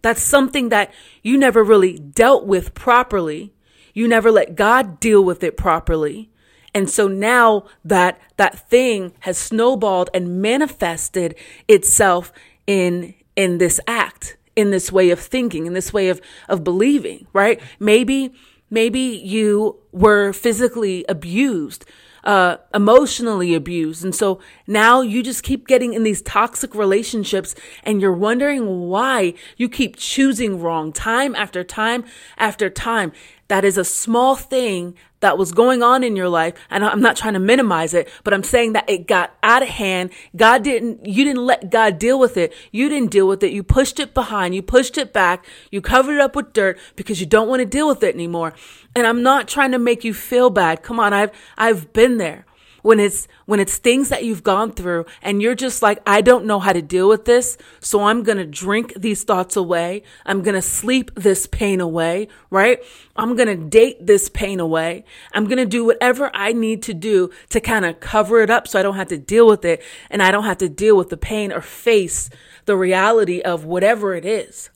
That's 0.02 0.22
something 0.22 0.70
that 0.70 0.92
you 1.22 1.38
never 1.38 1.62
really 1.62 1.98
dealt 1.98 2.46
with 2.46 2.74
properly. 2.74 3.52
You 3.94 4.08
never 4.08 4.32
let 4.32 4.56
God 4.56 4.98
deal 4.98 5.22
with 5.22 5.44
it 5.44 5.56
properly. 5.56 6.30
And 6.74 6.90
so 6.90 7.06
now 7.06 7.66
that 7.84 8.20
that 8.36 8.68
thing 8.68 9.12
has 9.20 9.38
snowballed 9.38 10.10
and 10.12 10.42
manifested 10.42 11.36
itself 11.68 12.32
in 12.66 13.14
in 13.36 13.58
this 13.58 13.78
act, 13.86 14.36
in 14.56 14.70
this 14.70 14.92
way 14.92 15.10
of 15.10 15.20
thinking, 15.20 15.66
in 15.66 15.72
this 15.72 15.92
way 15.92 16.08
of 16.08 16.20
of 16.48 16.64
believing, 16.64 17.26
right? 17.32 17.60
Maybe 17.78 18.32
maybe 18.70 19.00
you 19.00 19.78
were 19.92 20.32
physically 20.32 21.04
abused 21.08 21.84
uh, 22.24 22.56
emotionally 22.72 23.54
abused. 23.54 24.04
And 24.04 24.14
so 24.14 24.40
now 24.66 25.00
you 25.00 25.22
just 25.22 25.42
keep 25.42 25.66
getting 25.66 25.92
in 25.92 26.02
these 26.02 26.22
toxic 26.22 26.74
relationships 26.74 27.54
and 27.82 28.00
you're 28.00 28.12
wondering 28.12 28.88
why 28.88 29.34
you 29.56 29.68
keep 29.68 29.96
choosing 29.96 30.60
wrong 30.60 30.92
time 30.92 31.34
after 31.34 31.64
time 31.64 32.04
after 32.38 32.70
time. 32.70 33.12
That 33.52 33.66
is 33.66 33.76
a 33.76 33.84
small 33.84 34.34
thing 34.34 34.94
that 35.20 35.36
was 35.36 35.52
going 35.52 35.82
on 35.82 36.02
in 36.02 36.16
your 36.16 36.30
life. 36.30 36.54
And 36.70 36.82
I'm 36.82 37.02
not 37.02 37.18
trying 37.18 37.34
to 37.34 37.38
minimize 37.38 37.92
it, 37.92 38.08
but 38.24 38.32
I'm 38.32 38.42
saying 38.42 38.72
that 38.72 38.88
it 38.88 39.06
got 39.06 39.36
out 39.42 39.60
of 39.60 39.68
hand. 39.68 40.08
God 40.34 40.64
didn't, 40.64 41.04
you 41.04 41.22
didn't 41.22 41.44
let 41.44 41.68
God 41.68 41.98
deal 41.98 42.18
with 42.18 42.38
it. 42.38 42.54
You 42.70 42.88
didn't 42.88 43.10
deal 43.10 43.28
with 43.28 43.42
it. 43.42 43.52
You 43.52 43.62
pushed 43.62 44.00
it 44.00 44.14
behind. 44.14 44.54
You 44.54 44.62
pushed 44.62 44.96
it 44.96 45.12
back. 45.12 45.44
You 45.70 45.82
covered 45.82 46.14
it 46.14 46.20
up 46.20 46.34
with 46.34 46.54
dirt 46.54 46.78
because 46.96 47.20
you 47.20 47.26
don't 47.26 47.46
want 47.46 47.60
to 47.60 47.66
deal 47.66 47.86
with 47.86 48.02
it 48.02 48.14
anymore. 48.14 48.54
And 48.96 49.06
I'm 49.06 49.22
not 49.22 49.48
trying 49.48 49.72
to 49.72 49.78
make 49.78 50.02
you 50.02 50.14
feel 50.14 50.48
bad. 50.48 50.82
Come 50.82 50.98
on. 50.98 51.12
I've, 51.12 51.30
I've 51.58 51.92
been 51.92 52.16
there 52.16 52.46
when 52.82 53.00
it's 53.00 53.26
when 53.46 53.60
it's 53.60 53.78
things 53.78 54.08
that 54.10 54.24
you've 54.24 54.42
gone 54.42 54.72
through 54.72 55.06
and 55.22 55.40
you're 55.40 55.54
just 55.54 55.82
like 55.82 56.00
I 56.06 56.20
don't 56.20 56.44
know 56.44 56.60
how 56.60 56.72
to 56.72 56.82
deal 56.82 57.08
with 57.08 57.24
this 57.24 57.56
so 57.80 58.04
I'm 58.04 58.22
going 58.22 58.38
to 58.38 58.46
drink 58.46 58.92
these 58.96 59.24
thoughts 59.24 59.56
away. 59.56 60.02
I'm 60.26 60.42
going 60.42 60.54
to 60.54 60.62
sleep 60.62 61.10
this 61.14 61.46
pain 61.46 61.80
away 61.80 62.28
right? 62.50 62.80
I'm 63.16 63.36
going 63.36 63.48
to 63.48 63.56
date 63.56 64.06
this 64.06 64.28
pain 64.28 64.60
away. 64.60 65.04
I'm 65.32 65.44
going 65.44 65.58
to 65.58 65.66
do 65.66 65.84
whatever 65.84 66.30
I 66.34 66.52
need 66.52 66.82
to 66.84 66.94
do 66.94 67.30
to 67.50 67.60
kind 67.60 67.84
of 67.84 68.00
cover 68.00 68.42
it 68.42 68.50
up 68.50 68.68
so 68.68 68.78
I 68.78 68.82
don't 68.82 68.96
have 68.96 69.08
to 69.08 69.18
deal 69.18 69.46
with 69.46 69.64
it 69.64 69.82
and 70.10 70.22
I 70.22 70.30
don't 70.30 70.44
have 70.44 70.58
to 70.58 70.68
deal 70.68 70.96
with 70.96 71.08
the 71.08 71.16
pain 71.16 71.52
or 71.52 71.60
face 71.60 72.30
the 72.66 72.76
reality 72.76 73.40
of 73.40 73.64
whatever 73.64 74.14
it 74.14 74.24
is. 74.24 74.70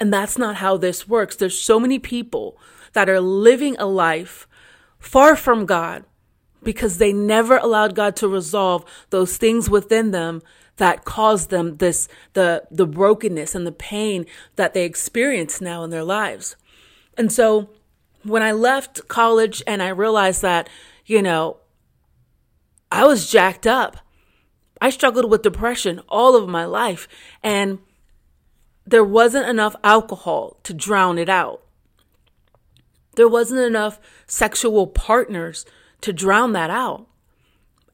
And 0.00 0.12
that's 0.12 0.38
not 0.38 0.56
how 0.56 0.76
this 0.76 1.08
works. 1.08 1.36
There's 1.36 1.58
so 1.58 1.80
many 1.80 1.98
people 1.98 2.58
that 2.92 3.08
are 3.08 3.20
living 3.20 3.76
a 3.78 3.86
life 3.86 4.46
far 4.98 5.36
from 5.36 5.66
God 5.66 6.04
because 6.62 6.98
they 6.98 7.12
never 7.12 7.56
allowed 7.56 7.94
God 7.94 8.16
to 8.16 8.28
resolve 8.28 8.84
those 9.10 9.36
things 9.36 9.70
within 9.70 10.10
them 10.10 10.42
that 10.76 11.04
caused 11.04 11.50
them 11.50 11.76
this 11.76 12.08
the 12.32 12.64
the 12.70 12.86
brokenness 12.86 13.54
and 13.54 13.66
the 13.66 13.72
pain 13.72 14.24
that 14.56 14.74
they 14.74 14.84
experience 14.84 15.60
now 15.60 15.82
in 15.84 15.90
their 15.90 16.04
lives. 16.04 16.56
And 17.16 17.32
so 17.32 17.70
when 18.22 18.42
I 18.42 18.52
left 18.52 19.08
college 19.08 19.62
and 19.66 19.82
I 19.82 19.88
realized 19.88 20.42
that, 20.42 20.68
you 21.04 21.22
know, 21.22 21.58
I 22.90 23.04
was 23.04 23.30
jacked 23.30 23.66
up. 23.66 23.98
I 24.80 24.90
struggled 24.90 25.28
with 25.30 25.42
depression 25.42 26.00
all 26.08 26.36
of 26.36 26.48
my 26.48 26.64
life 26.64 27.08
and 27.42 27.80
there 28.86 29.04
wasn't 29.04 29.48
enough 29.48 29.76
alcohol 29.84 30.58
to 30.62 30.72
drown 30.72 31.18
it 31.18 31.28
out. 31.28 31.62
There 33.16 33.28
wasn't 33.28 33.60
enough 33.60 33.98
sexual 34.26 34.86
partners 34.86 35.66
to 36.00 36.12
drown 36.12 36.52
that 36.52 36.70
out. 36.70 37.06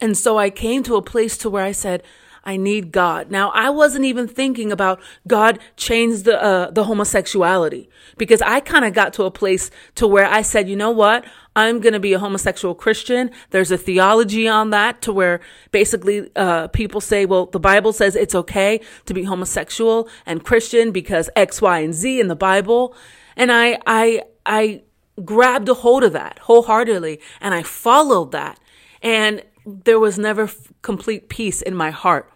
And 0.00 0.16
so 0.16 0.38
I 0.38 0.50
came 0.50 0.82
to 0.84 0.96
a 0.96 1.02
place 1.02 1.36
to 1.38 1.50
where 1.50 1.64
I 1.64 1.72
said, 1.72 2.02
I 2.44 2.58
need 2.58 2.92
God. 2.92 3.30
Now, 3.30 3.50
I 3.50 3.70
wasn't 3.70 4.04
even 4.04 4.28
thinking 4.28 4.70
about 4.70 5.00
God 5.26 5.58
changed 5.76 6.26
the, 6.26 6.42
uh, 6.42 6.70
the 6.70 6.84
homosexuality 6.84 7.88
because 8.18 8.42
I 8.42 8.60
kind 8.60 8.84
of 8.84 8.92
got 8.92 9.14
to 9.14 9.24
a 9.24 9.30
place 9.30 9.70
to 9.94 10.06
where 10.06 10.26
I 10.26 10.42
said, 10.42 10.68
you 10.68 10.76
know 10.76 10.90
what? 10.90 11.24
I'm 11.56 11.80
going 11.80 11.94
to 11.94 12.00
be 12.00 12.12
a 12.12 12.18
homosexual 12.18 12.74
Christian. 12.74 13.30
There's 13.50 13.70
a 13.70 13.78
theology 13.78 14.46
on 14.46 14.70
that 14.70 15.00
to 15.02 15.12
where 15.12 15.40
basically, 15.70 16.30
uh, 16.36 16.68
people 16.68 17.00
say, 17.00 17.24
well, 17.24 17.46
the 17.46 17.60
Bible 17.60 17.94
says 17.94 18.14
it's 18.14 18.34
okay 18.34 18.80
to 19.06 19.14
be 19.14 19.24
homosexual 19.24 20.08
and 20.26 20.44
Christian 20.44 20.92
because 20.92 21.30
X, 21.36 21.62
Y, 21.62 21.78
and 21.78 21.94
Z 21.94 22.20
in 22.20 22.28
the 22.28 22.36
Bible. 22.36 22.94
And 23.36 23.50
I, 23.50 23.78
I, 23.86 24.22
I 24.44 24.82
grabbed 25.22 25.68
a 25.68 25.74
hold 25.74 26.02
of 26.02 26.12
that 26.12 26.38
wholeheartedly 26.40 27.20
and 27.40 27.54
I 27.54 27.62
followed 27.62 28.32
that. 28.32 28.58
And 29.02 29.42
there 29.66 30.00
was 30.00 30.18
never 30.18 30.44
f- 30.44 30.72
complete 30.82 31.28
peace 31.28 31.62
in 31.62 31.74
my 31.74 31.90
heart 31.90 32.30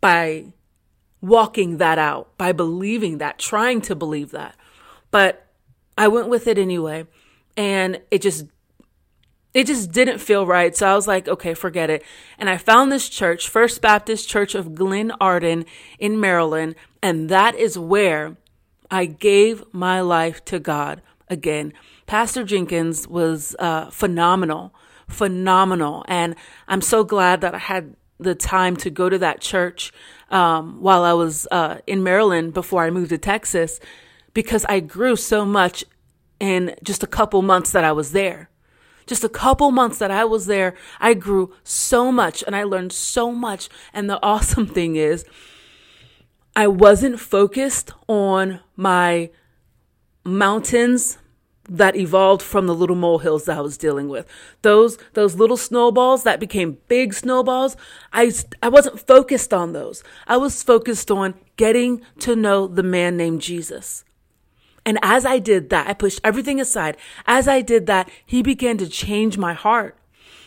by 0.00 0.52
walking 1.20 1.78
that 1.78 1.98
out, 1.98 2.36
by 2.38 2.52
believing 2.52 3.18
that, 3.18 3.38
trying 3.38 3.80
to 3.82 3.94
believe 3.94 4.30
that. 4.30 4.56
But 5.10 5.46
I 5.98 6.08
went 6.08 6.28
with 6.28 6.46
it 6.46 6.58
anyway. 6.58 7.06
And 7.56 8.00
it 8.10 8.20
just 8.20 8.46
it 9.54 9.66
just 9.66 9.90
didn't 9.90 10.18
feel 10.18 10.44
right. 10.44 10.76
So 10.76 10.86
I 10.86 10.94
was 10.94 11.08
like, 11.08 11.26
okay, 11.28 11.54
forget 11.54 11.88
it. 11.88 12.02
And 12.38 12.50
I 12.50 12.58
found 12.58 12.92
this 12.92 13.08
church, 13.08 13.48
First 13.48 13.80
Baptist 13.80 14.28
Church 14.28 14.54
of 14.54 14.72
Glenarden 14.72 15.64
in 15.98 16.20
Maryland. 16.20 16.74
And 17.02 17.30
that 17.30 17.54
is 17.54 17.78
where 17.78 18.36
I 18.90 19.06
gave 19.06 19.64
my 19.72 20.02
life 20.02 20.44
to 20.46 20.58
God 20.58 21.00
again. 21.28 21.72
Pastor 22.06 22.44
Jenkins 22.44 23.08
was 23.08 23.56
uh, 23.58 23.90
phenomenal, 23.90 24.74
phenomenal. 25.08 26.04
And 26.08 26.36
I'm 26.68 26.80
so 26.80 27.04
glad 27.04 27.40
that 27.40 27.54
I 27.54 27.58
had 27.58 27.96
the 28.18 28.34
time 28.34 28.76
to 28.76 28.90
go 28.90 29.08
to 29.08 29.18
that 29.18 29.40
church 29.40 29.92
um, 30.30 30.80
while 30.80 31.04
I 31.04 31.12
was 31.12 31.46
uh, 31.50 31.78
in 31.86 32.02
Maryland 32.02 32.54
before 32.54 32.84
I 32.84 32.90
moved 32.90 33.10
to 33.10 33.18
Texas 33.18 33.78
because 34.32 34.64
I 34.68 34.80
grew 34.80 35.16
so 35.16 35.44
much 35.44 35.84
in 36.40 36.74
just 36.82 37.02
a 37.02 37.06
couple 37.06 37.42
months 37.42 37.72
that 37.72 37.84
I 37.84 37.92
was 37.92 38.12
there. 38.12 38.50
Just 39.06 39.22
a 39.22 39.28
couple 39.28 39.70
months 39.70 39.98
that 39.98 40.10
I 40.10 40.24
was 40.24 40.46
there, 40.46 40.74
I 40.98 41.14
grew 41.14 41.54
so 41.62 42.10
much 42.10 42.42
and 42.44 42.56
I 42.56 42.64
learned 42.64 42.92
so 42.92 43.30
much. 43.30 43.68
And 43.92 44.10
the 44.10 44.22
awesome 44.22 44.66
thing 44.66 44.96
is, 44.96 45.24
I 46.54 46.68
wasn't 46.68 47.20
focused 47.20 47.92
on 48.08 48.60
my 48.76 49.30
mountains, 50.24 51.18
that 51.68 51.96
evolved 51.96 52.42
from 52.42 52.66
the 52.66 52.74
little 52.74 52.96
molehills 52.96 53.44
that 53.44 53.58
I 53.58 53.60
was 53.60 53.76
dealing 53.76 54.08
with. 54.08 54.26
Those 54.62 54.98
those 55.14 55.34
little 55.34 55.56
snowballs 55.56 56.22
that 56.22 56.40
became 56.40 56.78
big 56.88 57.14
snowballs, 57.14 57.76
I 58.12 58.32
I 58.62 58.68
wasn't 58.68 59.06
focused 59.06 59.52
on 59.52 59.72
those. 59.72 60.02
I 60.26 60.36
was 60.36 60.62
focused 60.62 61.10
on 61.10 61.34
getting 61.56 62.02
to 62.20 62.36
know 62.36 62.66
the 62.66 62.82
man 62.82 63.16
named 63.16 63.42
Jesus. 63.42 64.04
And 64.84 64.98
as 65.02 65.26
I 65.26 65.40
did 65.40 65.70
that, 65.70 65.88
I 65.88 65.94
pushed 65.94 66.20
everything 66.22 66.60
aside. 66.60 66.96
As 67.26 67.48
I 67.48 67.60
did 67.60 67.86
that, 67.86 68.08
he 68.24 68.40
began 68.40 68.78
to 68.78 68.88
change 68.88 69.36
my 69.36 69.52
heart. 69.52 69.96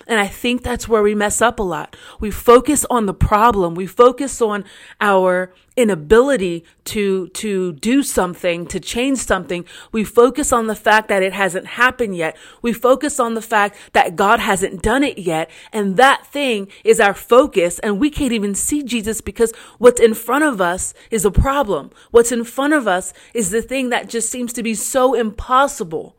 And 0.10 0.20
I 0.20 0.26
think 0.28 0.64
that's 0.64 0.88
where 0.88 1.04
we 1.04 1.14
mess 1.14 1.40
up 1.40 1.60
a 1.60 1.64
lot. 1.64 1.96
We 2.20 2.32
focus 2.32 2.84
on 2.90 3.06
the 3.06 3.14
problem. 3.14 3.76
We 3.76 3.86
focus 3.86 4.42
on 4.42 4.66
our 5.00 5.54
inability 5.78 6.66
to, 6.86 7.28
to 7.30 7.74
do 7.74 8.02
something, 8.02 8.66
to 8.66 8.80
change 8.80 9.20
something. 9.20 9.66
We 9.92 10.04
focus 10.04 10.52
on 10.52 10.66
the 10.66 10.76
fact 10.76 11.10
that 11.10 11.22
it 11.22 11.34
hasn't 11.34 11.68
happened 11.68 12.18
yet. 12.18 12.36
We 12.64 12.74
focus 12.74 13.20
on 13.20 13.36
the 13.36 13.42
fact 13.42 13.78
that 13.94 14.16
God 14.16 14.40
hasn't 14.40 14.82
done 14.82 15.04
it 15.04 15.20
yet. 15.20 15.52
And 15.72 15.96
that 15.98 16.26
thing 16.26 16.70
is 16.84 17.00
our 17.00 17.14
focus. 17.14 17.78
And 17.78 18.00
we 18.00 18.10
can't 18.10 18.34
even 18.34 18.56
see 18.56 18.82
Jesus 18.82 19.22
because 19.22 19.54
what's 19.78 20.02
in 20.02 20.16
front 20.16 20.44
of 20.44 20.60
us 20.60 20.96
is 21.12 21.24
a 21.24 21.32
problem. 21.32 21.92
What's 22.10 22.32
in 22.32 22.46
front 22.46 22.74
of 22.74 22.88
us 22.88 23.14
is 23.36 23.52
the 23.52 23.62
thing 23.62 23.90
that 23.90 24.10
just 24.10 24.32
seems 24.32 24.54
to 24.54 24.64
be 24.64 24.74
so 24.74 25.14
impossible. 25.14 26.16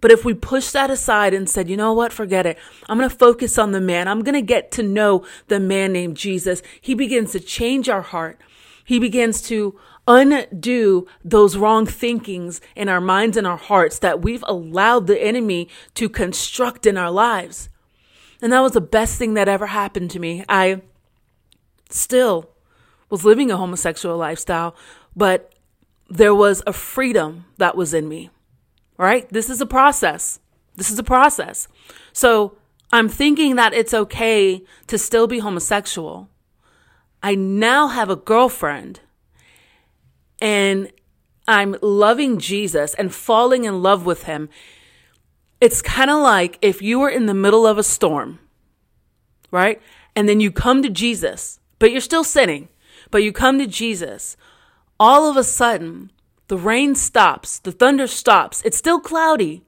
But 0.00 0.12
if 0.12 0.24
we 0.24 0.34
push 0.34 0.70
that 0.70 0.90
aside 0.90 1.34
and 1.34 1.50
said, 1.50 1.68
you 1.68 1.76
know 1.76 1.92
what, 1.92 2.12
forget 2.12 2.46
it. 2.46 2.56
I'm 2.88 2.98
going 2.98 3.10
to 3.10 3.16
focus 3.16 3.58
on 3.58 3.72
the 3.72 3.80
man. 3.80 4.06
I'm 4.06 4.22
going 4.22 4.34
to 4.34 4.42
get 4.42 4.70
to 4.72 4.82
know 4.82 5.24
the 5.48 5.58
man 5.58 5.92
named 5.92 6.16
Jesus. 6.16 6.62
He 6.80 6.94
begins 6.94 7.32
to 7.32 7.40
change 7.40 7.88
our 7.88 8.02
heart. 8.02 8.40
He 8.84 8.98
begins 8.98 9.42
to 9.42 9.78
undo 10.06 11.06
those 11.24 11.56
wrong 11.56 11.84
thinkings 11.84 12.60
in 12.76 12.88
our 12.88 13.00
minds 13.00 13.36
and 13.36 13.46
our 13.46 13.56
hearts 13.56 13.98
that 13.98 14.22
we've 14.22 14.44
allowed 14.46 15.06
the 15.06 15.22
enemy 15.22 15.68
to 15.94 16.08
construct 16.08 16.86
in 16.86 16.96
our 16.96 17.10
lives. 17.10 17.68
And 18.40 18.52
that 18.52 18.60
was 18.60 18.72
the 18.72 18.80
best 18.80 19.18
thing 19.18 19.34
that 19.34 19.48
ever 19.48 19.66
happened 19.66 20.10
to 20.12 20.20
me. 20.20 20.44
I 20.48 20.82
still 21.90 22.50
was 23.10 23.24
living 23.24 23.50
a 23.50 23.56
homosexual 23.56 24.16
lifestyle, 24.16 24.76
but 25.16 25.52
there 26.08 26.34
was 26.34 26.62
a 26.66 26.72
freedom 26.72 27.46
that 27.58 27.76
was 27.76 27.92
in 27.92 28.08
me 28.08 28.30
right? 28.98 29.28
This 29.30 29.48
is 29.48 29.60
a 29.60 29.66
process. 29.66 30.40
This 30.76 30.90
is 30.90 30.98
a 30.98 31.04
process. 31.04 31.68
So 32.12 32.58
I'm 32.92 33.08
thinking 33.08 33.56
that 33.56 33.72
it's 33.72 33.94
okay 33.94 34.62
to 34.88 34.98
still 34.98 35.26
be 35.26 35.38
homosexual. 35.38 36.28
I 37.22 37.34
now 37.34 37.88
have 37.88 38.10
a 38.10 38.16
girlfriend 38.16 39.00
and 40.40 40.92
I'm 41.46 41.76
loving 41.80 42.38
Jesus 42.38 42.94
and 42.94 43.12
falling 43.14 43.64
in 43.64 43.82
love 43.82 44.04
with 44.04 44.24
him. 44.24 44.48
it's 45.60 45.82
kind 45.82 46.08
of 46.08 46.22
like 46.22 46.56
if 46.62 46.80
you 46.80 47.00
were 47.00 47.08
in 47.08 47.26
the 47.26 47.34
middle 47.34 47.66
of 47.66 47.78
a 47.78 47.82
storm, 47.82 48.38
right? 49.50 49.82
And 50.14 50.28
then 50.28 50.38
you 50.38 50.52
come 50.52 50.82
to 50.82 50.90
Jesus, 50.90 51.58
but 51.80 51.90
you're 51.90 52.00
still 52.00 52.22
sinning, 52.22 52.68
but 53.10 53.24
you 53.24 53.32
come 53.32 53.58
to 53.58 53.66
Jesus. 53.66 54.36
All 55.00 55.28
of 55.28 55.36
a 55.36 55.42
sudden, 55.42 56.12
the 56.48 56.56
rain 56.56 56.94
stops, 56.94 57.58
the 57.58 57.72
thunder 57.72 58.06
stops. 58.06 58.62
It's 58.64 58.76
still 58.76 59.00
cloudy, 59.00 59.64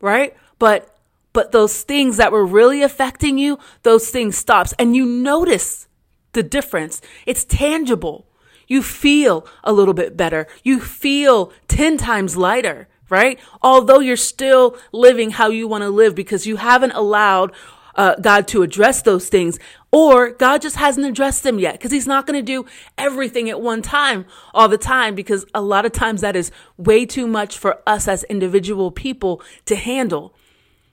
right? 0.00 0.36
But 0.58 0.88
but 1.32 1.52
those 1.52 1.82
things 1.82 2.18
that 2.18 2.32
were 2.32 2.44
really 2.44 2.82
affecting 2.82 3.38
you, 3.38 3.58
those 3.84 4.10
things 4.10 4.36
stops 4.36 4.74
and 4.78 4.94
you 4.94 5.06
notice 5.06 5.88
the 6.32 6.42
difference. 6.42 7.00
It's 7.26 7.44
tangible. 7.44 8.26
You 8.68 8.82
feel 8.82 9.46
a 9.64 9.72
little 9.72 9.94
bit 9.94 10.16
better. 10.16 10.46
You 10.62 10.80
feel 10.80 11.52
10 11.68 11.96
times 11.96 12.36
lighter 12.36 12.88
right? 13.12 13.38
Although 13.60 14.00
you're 14.00 14.16
still 14.16 14.74
living 14.90 15.32
how 15.32 15.50
you 15.50 15.68
want 15.68 15.82
to 15.82 15.90
live 15.90 16.14
because 16.14 16.46
you 16.46 16.56
haven't 16.56 16.92
allowed 16.92 17.52
uh, 17.94 18.16
God 18.16 18.48
to 18.48 18.62
address 18.62 19.02
those 19.02 19.28
things, 19.28 19.58
or 19.90 20.30
God 20.30 20.62
just 20.62 20.76
hasn't 20.76 21.06
addressed 21.06 21.42
them 21.42 21.58
yet 21.58 21.74
because 21.74 21.92
He's 21.92 22.06
not 22.06 22.26
going 22.26 22.38
to 22.38 22.42
do 22.42 22.66
everything 22.96 23.48
at 23.50 23.60
one 23.60 23.82
time 23.82 24.24
all 24.54 24.68
the 24.68 24.78
time 24.78 25.14
because 25.14 25.44
a 25.54 25.62
lot 25.62 25.84
of 25.84 25.92
times 25.92 26.20
that 26.20 26.36
is 26.36 26.50
way 26.76 27.04
too 27.04 27.26
much 27.26 27.58
for 27.58 27.82
us 27.86 28.08
as 28.08 28.24
individual 28.24 28.90
people 28.90 29.42
to 29.66 29.76
handle. 29.76 30.34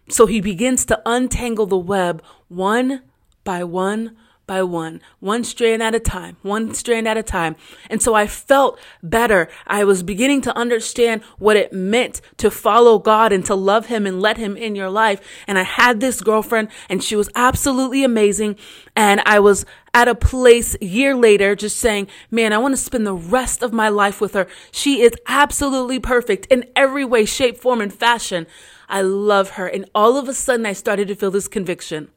So 0.10 0.26
He 0.26 0.42
begins 0.42 0.86
to 0.86 1.02
untangle 1.06 1.66
the 1.66 1.78
web 1.78 2.24
one 2.48 3.04
by 3.44 3.64
one 3.64 4.16
by 4.50 4.64
one, 4.64 5.00
one 5.20 5.44
strand 5.44 5.84
at 5.84 5.94
a 5.94 6.00
time, 6.00 6.36
one 6.42 6.74
strand 6.74 7.08
at 7.08 7.18
a 7.18 7.24
time. 7.24 7.56
And 7.88 8.02
so 8.02 8.16
I 8.16 8.26
felt 8.26 8.80
better. 9.04 9.48
I 9.68 9.84
was 9.84 10.02
beginning 10.02 10.42
to 10.42 10.58
understand 10.58 11.22
what 11.38 11.56
it 11.56 11.72
meant 11.72 12.20
to 12.38 12.50
follow 12.50 12.98
God 12.98 13.32
and 13.32 13.46
to 13.46 13.54
love 13.54 13.86
Him 13.86 14.08
and 14.08 14.20
let 14.20 14.38
Him 14.38 14.58
in 14.58 14.74
your 14.74 14.90
life. 14.90 15.22
And 15.46 15.60
I 15.60 15.62
had 15.62 16.00
this 16.00 16.22
girlfriend 16.22 16.70
and 16.90 17.04
she 17.04 17.16
was 17.16 17.30
absolutely 17.36 18.04
amazing. 18.04 18.56
And 18.96 19.22
I 19.24 19.40
was 19.40 19.68
at 19.94 20.08
a 20.08 20.16
place 20.16 20.76
year 20.82 21.16
later 21.16 21.56
just 21.56 21.78
saying, 21.78 22.08
man, 22.32 22.52
I 22.52 22.58
want 22.58 22.74
to 22.74 22.82
spend 22.82 23.06
the 23.06 23.14
rest 23.14 23.62
of 23.62 23.72
my 23.72 23.90
life 23.90 24.20
with 24.20 24.34
her. 24.34 24.48
She 24.72 25.02
is 25.04 25.14
absolutely 25.28 26.00
perfect 26.00 26.48
in 26.48 26.66
every 26.76 27.06
way, 27.06 27.26
shape, 27.26 27.58
form, 27.58 27.82
and 27.82 27.94
fashion. 27.94 28.48
I 28.90 29.02
love 29.02 29.52
her. 29.52 29.68
And 29.68 29.88
all 29.94 30.18
of 30.18 30.28
a 30.28 30.34
sudden 30.34 30.66
I 30.66 30.74
started 30.74 31.08
to 31.10 31.16
feel 31.16 31.30
this 31.30 31.48
conviction. 31.48 32.10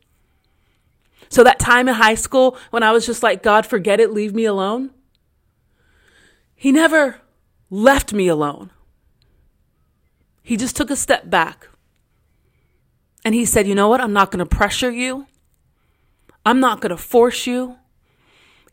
So 1.33 1.43
that 1.45 1.59
time 1.59 1.89
in 1.89 1.95
high 1.95 2.15
school 2.15 2.59
when 2.69 2.83
I 2.83 2.93
was 2.93 3.07
just 3.07 3.23
like, 3.23 3.43
God, 3.43 3.65
forget 3.65 4.01
it, 4.01 4.13
leave 4.13 4.35
me 4.35 4.45
alone. 4.45 4.91
He 6.55 6.71
never 6.71 7.23
left 7.71 8.13
me 8.13 8.29
alone. 8.29 8.71
He 10.43 10.59
just 10.59 10.77
took 10.77 10.91
a 10.91 10.95
step 10.95 11.31
back. 11.31 11.69
And 13.25 13.35
he 13.35 13.47
said, 13.47 13.67
You 13.67 13.75
know 13.75 13.89
what? 13.89 14.03
I'm 14.03 14.13
not 14.13 14.31
going 14.31 14.47
to 14.47 14.57
pressure 14.57 14.91
you. 14.91 15.27
I'm 16.45 16.61
not 16.61 16.83
going 16.83 16.91
to 16.91 16.99
force 16.99 17.47
you. 17.47 17.77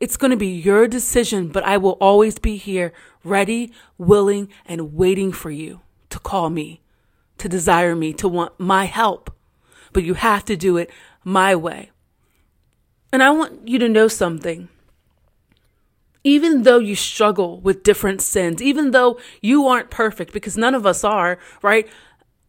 It's 0.01 0.17
going 0.17 0.31
to 0.31 0.37
be 0.37 0.47
your 0.47 0.85
decision, 0.85 1.47
but 1.47 1.63
I 1.63 1.77
will 1.77 1.97
always 2.01 2.39
be 2.39 2.57
here, 2.57 2.91
ready, 3.23 3.71
willing, 3.97 4.49
and 4.65 4.95
waiting 4.95 5.31
for 5.31 5.49
you 5.49 5.79
to 6.09 6.19
call 6.19 6.49
me, 6.49 6.81
to 7.37 7.47
desire 7.47 7.95
me, 7.95 8.11
to 8.15 8.27
want 8.27 8.59
my 8.59 8.83
help. 8.83 9.33
But 9.93 10.03
you 10.03 10.15
have 10.15 10.43
to 10.45 10.57
do 10.57 10.75
it 10.75 10.89
my 11.23 11.55
way. 11.55 11.91
And 13.11 13.23
I 13.23 13.31
want 13.31 13.67
you 13.67 13.79
to 13.79 13.89
know 13.89 14.07
something. 14.07 14.69
Even 16.23 16.63
though 16.63 16.79
you 16.79 16.95
struggle 16.95 17.59
with 17.61 17.83
different 17.83 18.21
sins, 18.21 18.61
even 18.61 18.91
though 18.91 19.19
you 19.41 19.67
aren't 19.67 19.89
perfect, 19.89 20.33
because 20.33 20.57
none 20.57 20.75
of 20.75 20.85
us 20.85 21.03
are, 21.03 21.39
right? 21.61 21.87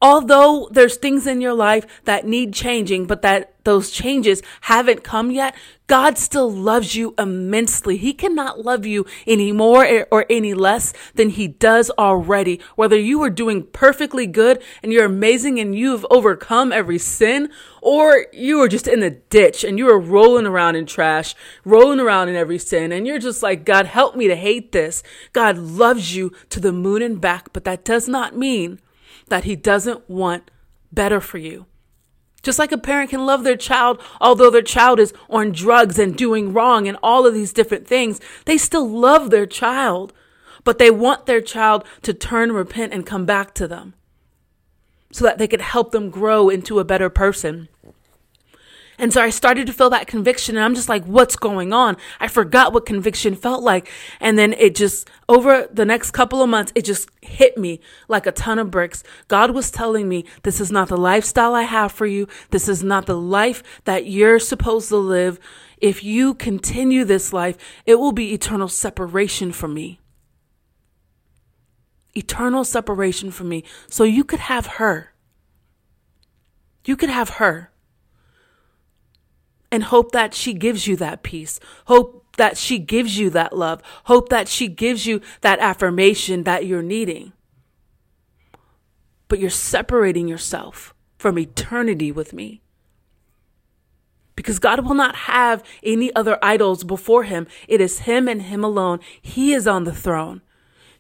Although 0.03 0.69
there's 0.73 0.97
things 0.97 1.27
in 1.27 1.43
your 1.43 1.53
life 1.53 1.87
that 2.05 2.27
need 2.27 2.55
changing, 2.55 3.07
but 3.07 3.21
that 3.21 3.53
those 3.65 3.91
changes 3.91 4.43
haven't 4.63 5.05
come 5.05 5.31
yet, 5.31 5.55
God 5.87 6.17
still 6.17 6.51
loves 6.51 6.95
you 6.95 7.15
immensely. 7.19 7.99
He 7.99 8.15
cannot 8.15 8.65
love 8.65 8.87
you 8.87 9.05
any 9.27 9.53
more 9.53 10.07
or 10.11 10.25
any 10.31 10.55
less 10.55 10.95
than 11.15 11.29
he 11.29 11.49
does 11.49 11.91
already. 11.99 12.61
Whether 12.77 12.99
you 12.99 13.23
are 13.23 13.29
doing 13.29 13.65
perfectly 13.65 14.27
good 14.27 14.63
and 14.83 14.91
you're 14.91 15.05
amazing 15.05 15.59
and 15.59 15.75
you've 15.75 16.07
overcome 16.11 16.73
every 16.73 16.99
sin, 16.99 17.51
or 17.83 18.27
you 18.33 18.63
are 18.63 18.69
just 18.69 18.89
in 18.89 19.01
the 19.01 19.11
ditch 19.11 19.65
and 19.65 19.77
you 19.77 19.91
are 19.91 20.01
rolling 20.01 20.47
around 20.47 20.77
in 20.77 20.87
trash, 20.87 21.35
rolling 21.67 22.01
around 22.01 22.31
in 22.31 22.37
every 22.37 22.59
sin, 22.59 22.91
and 22.91 23.07
you're 23.07 23.19
just 23.19 23.43
like, 23.43 23.67
God, 23.67 23.85
help 23.85 24.17
me 24.17 24.29
to 24.29 24.37
hate 24.37 24.73
this. 24.73 25.03
God 25.35 25.59
loves 25.59 26.17
you 26.17 26.33
to 26.49 26.61
the 26.61 26.73
moon 26.73 27.03
and 27.03 27.21
back, 27.21 27.53
but 27.53 27.65
that 27.65 27.85
does 27.85 28.09
not 28.09 28.35
mean 28.35 28.81
that 29.31 29.45
he 29.45 29.57
doesn't 29.57 30.09
want 30.09 30.51
better 30.93 31.21
for 31.21 31.39
you. 31.39 31.67
Just 32.43 32.59
like 32.59 32.73
a 32.73 32.79
parent 32.79 33.11
can 33.11 33.27
love 33.27 33.45
their 33.45 33.57
child, 33.57 34.01
although 34.21 34.51
their 34.51 34.63
child 34.63 34.99
is 34.99 35.13
on 35.29 35.53
drugs 35.53 35.99
and 35.99 36.17
doing 36.17 36.53
wrong 36.53 36.89
and 36.89 36.97
all 37.03 37.27
of 37.27 37.35
these 37.35 37.53
different 37.53 37.87
things, 37.87 38.21
they 38.47 38.57
still 38.57 38.89
love 38.89 39.31
their 39.31 39.47
child, 39.47 40.13
but 40.65 40.79
they 40.79 40.91
want 40.91 41.27
their 41.27 41.41
child 41.41 41.85
to 42.03 42.15
turn, 42.15 42.53
repent, 42.53 42.93
and 42.93 43.05
come 43.05 43.27
back 43.27 43.55
to 43.55 43.69
them 43.69 43.95
so 45.13 45.25
that 45.25 45.39
they 45.39 45.49
could 45.49 45.61
help 45.61 45.91
them 45.91 46.09
grow 46.09 46.49
into 46.49 46.79
a 46.79 46.85
better 46.85 47.11
person. 47.11 47.69
And 49.01 49.15
so 49.15 49.23
I 49.23 49.31
started 49.31 49.67
to 49.67 49.73
feel 49.73 49.89
that 49.91 50.07
conviction 50.07 50.57
and 50.57 50.65
I'm 50.65 50.75
just 50.75 50.91
like, 50.91 51.07
what's 51.07 51.35
going 51.35 51.73
on? 51.73 51.97
I 52.21 52.29
forgot 52.29 52.75
what 52.75 52.85
conviction 52.85 53.35
felt 53.35 53.63
like. 53.63 53.91
And 54.21 54.39
then 54.39 54.53
it 54.53 54.75
just, 54.75 55.09
over 55.27 55.67
the 55.73 55.87
next 55.87 56.11
couple 56.11 56.43
of 56.43 56.51
months, 56.51 56.71
it 56.75 56.85
just 56.85 57.09
hit 57.23 57.57
me 57.57 57.81
like 58.09 58.27
a 58.27 58.33
ton 58.33 58.59
of 58.59 58.71
bricks. 58.71 59.03
God 59.27 59.53
was 59.53 59.71
telling 59.71 60.07
me, 60.07 60.27
this 60.43 60.61
is 60.61 60.71
not 60.71 60.89
the 60.89 60.99
lifestyle 60.99 61.55
I 61.55 61.63
have 61.63 61.93
for 61.93 62.05
you. 62.05 62.29
This 62.51 62.69
is 62.69 62.85
not 62.85 63.07
the 63.07 63.17
life 63.17 63.63
that 63.85 64.05
you're 64.05 64.39
supposed 64.39 64.91
to 64.91 64.99
live. 64.99 65.41
If 65.79 66.05
you 66.05 66.35
continue 66.35 67.07
this 67.07 67.33
life, 67.33 67.57
it 67.87 67.95
will 67.95 68.13
be 68.13 68.35
eternal 68.35 68.69
separation 68.69 69.51
from 69.51 69.73
me. 69.73 69.99
Eternal 72.15 72.65
separation 72.65 73.31
from 73.31 73.49
me. 73.49 73.65
So 73.89 74.05
you 74.05 74.25
could 74.25 74.41
have 74.41 74.67
her. 74.67 75.15
You 76.85 76.99
could 76.99 77.09
have 77.09 77.31
her 77.31 77.70
and 79.73 79.85
hope 79.85 80.13
that 80.13 80.35
she 80.35 80.53
gives 80.53 80.87
you 80.87 80.97
that 80.97 81.23
peace. 81.23 81.61
Hope 81.87 82.25
that 82.37 82.57
she 82.57 82.79
gives 82.79 83.19
you 83.19 83.31
that 83.31 83.57
love. 83.57 83.83
Hope 84.05 84.29
that 84.31 84.49
she 84.49 84.69
gives 84.69 85.07
you 85.07 85.21
that 85.43 85.59
affirmation 85.59 86.45
that 86.45 86.67
you're 86.67 86.83
needing. 86.83 87.33
But 89.29 89.39
you're 89.39 89.51
separating 89.51 90.27
yourself 90.27 90.95
from 91.19 91.39
eternity 91.39 92.11
with 92.11 92.33
me. 92.33 92.63
Because 94.35 94.59
God 94.59 94.85
will 94.87 94.95
not 94.95 95.15
have 95.15 95.63
any 95.83 96.15
other 96.15 96.39
idols 96.43 96.83
before 96.83 97.25
him. 97.25 97.47
It 97.69 97.81
is 97.81 98.01
him 98.01 98.27
and 98.27 98.43
him 98.43 98.65
alone. 98.65 99.01
He 99.21 99.53
is 99.53 99.67
on 99.67 99.85
the 99.85 99.95
throne. 99.95 100.41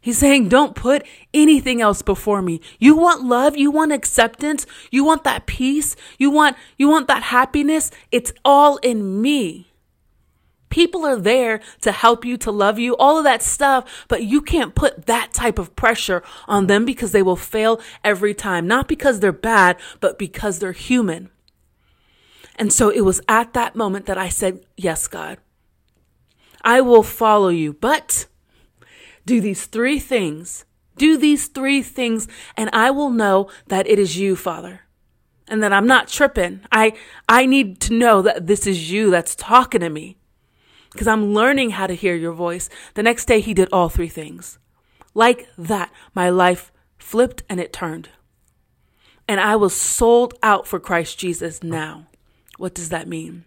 He's 0.00 0.18
saying, 0.18 0.48
don't 0.48 0.74
put 0.74 1.06
anything 1.34 1.82
else 1.82 2.00
before 2.00 2.40
me. 2.40 2.60
You 2.78 2.96
want 2.96 3.22
love. 3.22 3.56
You 3.56 3.70
want 3.70 3.92
acceptance. 3.92 4.66
You 4.90 5.04
want 5.04 5.24
that 5.24 5.46
peace. 5.46 5.94
You 6.18 6.30
want, 6.30 6.56
you 6.78 6.88
want 6.88 7.06
that 7.08 7.24
happiness. 7.24 7.90
It's 8.10 8.32
all 8.44 8.78
in 8.78 9.20
me. 9.20 9.70
People 10.70 11.04
are 11.04 11.16
there 11.16 11.60
to 11.82 11.92
help 11.92 12.24
you, 12.24 12.36
to 12.38 12.50
love 12.52 12.78
you, 12.78 12.96
all 12.96 13.18
of 13.18 13.24
that 13.24 13.42
stuff, 13.42 14.06
but 14.06 14.22
you 14.22 14.40
can't 14.40 14.76
put 14.76 15.06
that 15.06 15.32
type 15.32 15.58
of 15.58 15.74
pressure 15.74 16.22
on 16.46 16.68
them 16.68 16.84
because 16.84 17.10
they 17.10 17.22
will 17.22 17.36
fail 17.36 17.80
every 18.04 18.34
time. 18.34 18.68
Not 18.68 18.86
because 18.86 19.18
they're 19.18 19.32
bad, 19.32 19.76
but 19.98 20.16
because 20.16 20.60
they're 20.60 20.70
human. 20.72 21.28
And 22.54 22.72
so 22.72 22.88
it 22.88 23.00
was 23.00 23.20
at 23.28 23.52
that 23.54 23.74
moment 23.74 24.06
that 24.06 24.16
I 24.16 24.28
said, 24.28 24.64
Yes, 24.76 25.08
God, 25.08 25.38
I 26.62 26.80
will 26.80 27.02
follow 27.02 27.48
you, 27.48 27.72
but 27.72 28.26
do 29.26 29.40
these 29.40 29.66
three 29.66 29.98
things. 29.98 30.64
Do 30.96 31.16
these 31.16 31.46
three 31.46 31.82
things, 31.82 32.28
and 32.56 32.68
I 32.72 32.90
will 32.90 33.10
know 33.10 33.48
that 33.68 33.86
it 33.86 33.98
is 33.98 34.18
you, 34.18 34.36
Father. 34.36 34.82
And 35.48 35.62
that 35.62 35.72
I'm 35.72 35.86
not 35.86 36.08
tripping. 36.08 36.60
I, 36.70 36.92
I 37.28 37.46
need 37.46 37.80
to 37.82 37.94
know 37.94 38.22
that 38.22 38.46
this 38.46 38.66
is 38.66 38.90
you 38.90 39.10
that's 39.10 39.34
talking 39.34 39.80
to 39.80 39.88
me. 39.88 40.18
Because 40.92 41.06
I'm 41.06 41.32
learning 41.32 41.70
how 41.70 41.86
to 41.86 41.94
hear 41.94 42.14
your 42.14 42.32
voice. 42.32 42.68
The 42.94 43.02
next 43.02 43.24
day, 43.26 43.40
he 43.40 43.54
did 43.54 43.68
all 43.72 43.88
three 43.88 44.08
things. 44.08 44.58
Like 45.14 45.48
that, 45.56 45.90
my 46.14 46.30
life 46.30 46.72
flipped 46.98 47.42
and 47.48 47.58
it 47.58 47.72
turned. 47.72 48.10
And 49.26 49.40
I 49.40 49.56
was 49.56 49.74
sold 49.74 50.34
out 50.42 50.66
for 50.66 50.78
Christ 50.78 51.18
Jesus 51.18 51.62
now. 51.62 52.06
What 52.58 52.74
does 52.74 52.90
that 52.90 53.08
mean? 53.08 53.44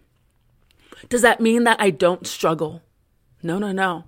Does 1.08 1.22
that 1.22 1.40
mean 1.40 1.64
that 1.64 1.80
I 1.80 1.90
don't 1.90 2.26
struggle? 2.26 2.82
No, 3.42 3.58
no, 3.58 3.72
no. 3.72 4.04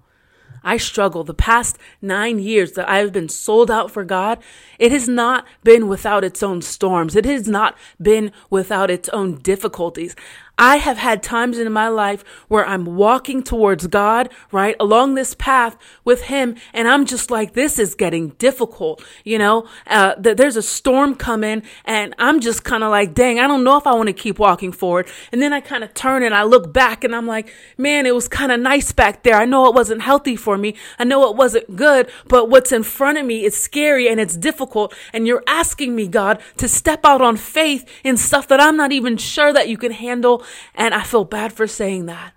I 0.67 0.79
struggle. 0.79 1.23
The 1.23 1.33
past 1.33 1.79
nine 2.03 2.41
years 2.41 2.73
that 2.73 2.89
I 2.89 2.99
have 2.99 3.13
been 3.13 3.29
sold 3.29 3.71
out 3.71 3.93
for 3.93 4.05
God, 4.05 4.41
it 4.81 4.91
has 4.91 5.09
not 5.09 5.47
been 5.63 5.87
without 5.87 6.25
its 6.25 6.43
own 6.43 6.61
storms. 6.61 7.15
It 7.15 7.25
has 7.25 7.47
not 7.47 7.79
been 8.03 8.33
without 8.51 8.91
its 8.91 9.09
own 9.11 9.37
difficulties. 9.37 10.17
I 10.59 10.77
have 10.77 10.97
had 10.97 11.23
times 11.23 11.59
in 11.59 11.71
my 11.71 11.89
life 11.89 12.25
where 12.49 12.67
I'm 12.67 12.97
walking 12.97 13.43
towards 13.43 13.87
God, 13.89 14.31
right, 14.51 14.75
along 14.81 15.15
this 15.15 15.35
path 15.35 15.77
with 16.03 16.23
Him, 16.23 16.57
and 16.73 16.89
I'm 16.89 17.05
just 17.05 17.31
like, 17.31 17.53
this 17.53 17.79
is 17.79 17.95
getting 17.95 18.31
difficult, 18.31 19.05
you 19.23 19.39
know, 19.39 19.69
uh, 19.87 20.15
that 20.19 20.39
there's 20.39 20.57
a 20.57 20.63
storm 20.63 21.15
coming, 21.15 21.63
and 21.85 22.15
I'm 22.19 22.41
just 22.41 22.65
kind 22.65 22.83
of 22.83 22.91
like, 22.91 23.13
dang, 23.13 23.39
I 23.39 23.47
don't 23.47 23.65
know 23.65 23.77
if 23.77 23.87
I 23.87 23.93
want 23.93 24.07
to 24.07 24.15
keep 24.15 24.39
walking 24.39 24.73
forward. 24.73 25.09
And 25.31 25.43
then 25.43 25.53
I 25.53 25.61
kind 25.61 25.85
of 25.85 25.93
turn 25.93 26.23
and 26.23 26.35
I 26.35 26.45
look 26.45 26.73
back, 26.73 27.05
and 27.05 27.15
I'm 27.15 27.27
like, 27.27 27.53
man, 27.77 28.07
it 28.07 28.15
was 28.15 28.27
kind 28.27 28.51
of 28.51 28.59
nice 28.59 28.93
back 28.93 29.25
there. 29.25 29.35
I 29.35 29.45
know 29.45 29.67
it 29.67 29.75
wasn't 29.75 30.01
healthy 30.01 30.37
for 30.37 30.57
me. 30.57 30.75
I 30.99 31.05
know 31.05 31.29
it 31.29 31.37
wasn't 31.37 31.77
good, 31.77 32.11
but 32.29 32.49
what's 32.49 32.73
in 32.73 32.83
front 32.83 33.19
of 33.19 33.27
me 33.27 33.45
is 33.45 33.61
scary 33.61 34.09
and 34.09 34.19
it's 34.19 34.37
difficult. 34.39 34.95
And 35.13 35.27
you're 35.27 35.45
asking 35.47 35.95
me, 35.95 36.09
God, 36.09 36.41
to 36.57 36.67
step 36.67 37.05
out 37.05 37.21
on 37.21 37.37
faith 37.37 37.87
in 38.05 38.17
stuff 38.17 38.49
that 38.49 38.61
I'm 38.61 38.79
not 38.79 38.93
even 38.93 39.19
sure 39.19 39.53
that 39.53 39.69
you 39.69 39.77
can 39.77 39.93
handle 39.93 40.46
and 40.75 40.95
I 40.95 41.03
feel 41.03 41.25
bad 41.25 41.53
for 41.53 41.67
saying 41.67 42.07
that. 42.07 42.33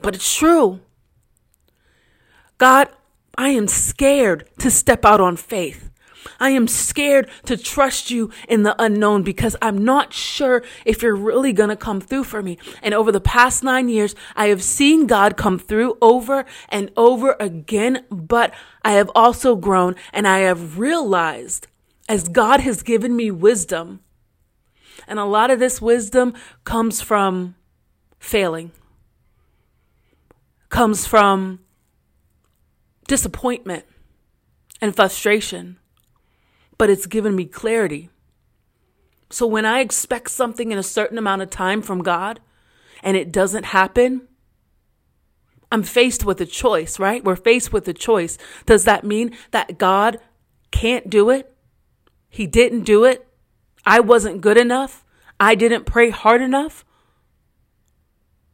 But 0.00 0.14
it's 0.14 0.36
true. 0.36 0.80
God, 2.58 2.88
I 3.36 3.50
am 3.50 3.68
scared 3.68 4.48
to 4.58 4.70
step 4.70 5.04
out 5.04 5.20
on 5.20 5.36
faith. 5.36 5.90
I 6.40 6.50
am 6.50 6.68
scared 6.68 7.28
to 7.46 7.56
trust 7.56 8.10
you 8.10 8.30
in 8.48 8.62
the 8.62 8.80
unknown 8.82 9.22
because 9.22 9.56
I'm 9.62 9.84
not 9.84 10.12
sure 10.12 10.62
if 10.84 11.02
you're 11.02 11.16
really 11.16 11.52
going 11.52 11.70
to 11.70 11.76
come 11.76 12.00
through 12.00 12.24
for 12.24 12.42
me. 12.42 12.58
And 12.82 12.94
over 12.94 13.10
the 13.10 13.20
past 13.20 13.62
nine 13.62 13.88
years, 13.88 14.14
I 14.36 14.48
have 14.48 14.62
seen 14.62 15.06
God 15.06 15.36
come 15.36 15.58
through 15.58 15.96
over 16.00 16.44
and 16.68 16.90
over 16.96 17.36
again, 17.40 18.04
but 18.10 18.52
I 18.82 18.92
have 18.92 19.10
also 19.14 19.56
grown 19.56 19.96
and 20.12 20.26
I 20.26 20.40
have 20.40 20.78
realized 20.78 21.66
as 22.08 22.28
God 22.28 22.60
has 22.60 22.82
given 22.82 23.16
me 23.16 23.30
wisdom 23.30 24.00
and 25.08 25.18
a 25.18 25.24
lot 25.24 25.50
of 25.50 25.58
this 25.58 25.80
wisdom 25.80 26.34
comes 26.64 27.00
from 27.00 27.56
failing, 28.18 28.70
comes 30.68 31.06
from 31.06 31.60
disappointment 33.06 33.84
and 34.80 34.94
frustration, 34.94 35.78
but 36.76 36.90
it's 36.90 37.06
given 37.06 37.34
me 37.34 37.46
clarity. 37.46 38.10
So 39.30 39.46
when 39.46 39.64
I 39.64 39.80
expect 39.80 40.30
something 40.30 40.72
in 40.72 40.78
a 40.78 40.82
certain 40.82 41.18
amount 41.18 41.42
of 41.42 41.50
time 41.50 41.82
from 41.82 42.02
God 42.02 42.40
and 43.02 43.16
it 43.16 43.32
doesn't 43.32 43.64
happen, 43.64 44.28
I'm 45.70 45.82
faced 45.82 46.24
with 46.24 46.40
a 46.40 46.46
choice, 46.46 46.98
right? 46.98 47.22
We're 47.22 47.36
faced 47.36 47.72
with 47.72 47.86
a 47.88 47.92
choice. 47.92 48.38
Does 48.64 48.84
that 48.84 49.04
mean 49.04 49.36
that 49.50 49.78
God 49.78 50.18
can't 50.70 51.10
do 51.10 51.28
it? 51.28 51.54
He 52.30 52.46
didn't 52.46 52.82
do 52.82 53.04
it? 53.04 53.27
I 53.88 54.00
wasn't 54.00 54.42
good 54.42 54.58
enough. 54.58 55.02
I 55.40 55.54
didn't 55.54 55.86
pray 55.86 56.10
hard 56.10 56.42
enough. 56.42 56.84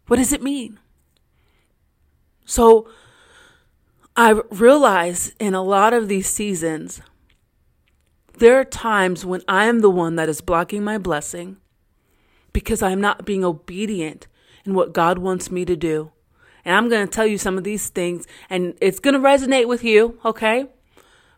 What 0.06 0.18
does 0.18 0.32
it 0.32 0.42
mean? 0.42 0.78
So 2.44 2.88
I 4.14 4.40
realize 4.48 5.32
in 5.40 5.52
a 5.52 5.62
lot 5.62 5.92
of 5.92 6.06
these 6.06 6.28
seasons, 6.28 7.02
there 8.38 8.60
are 8.60 8.64
times 8.64 9.26
when 9.26 9.42
I 9.48 9.64
am 9.64 9.80
the 9.80 9.90
one 9.90 10.14
that 10.14 10.28
is 10.28 10.40
blocking 10.40 10.84
my 10.84 10.98
blessing 10.98 11.56
because 12.52 12.80
I'm 12.80 13.00
not 13.00 13.24
being 13.24 13.44
obedient 13.44 14.28
in 14.64 14.72
what 14.72 14.92
God 14.92 15.18
wants 15.18 15.50
me 15.50 15.64
to 15.64 15.74
do. 15.74 16.12
And 16.64 16.76
I'm 16.76 16.88
going 16.88 17.04
to 17.04 17.12
tell 17.12 17.26
you 17.26 17.38
some 17.38 17.58
of 17.58 17.64
these 17.64 17.88
things, 17.88 18.24
and 18.48 18.74
it's 18.80 19.00
going 19.00 19.14
to 19.14 19.20
resonate 19.20 19.66
with 19.66 19.82
you, 19.82 20.20
okay? 20.24 20.66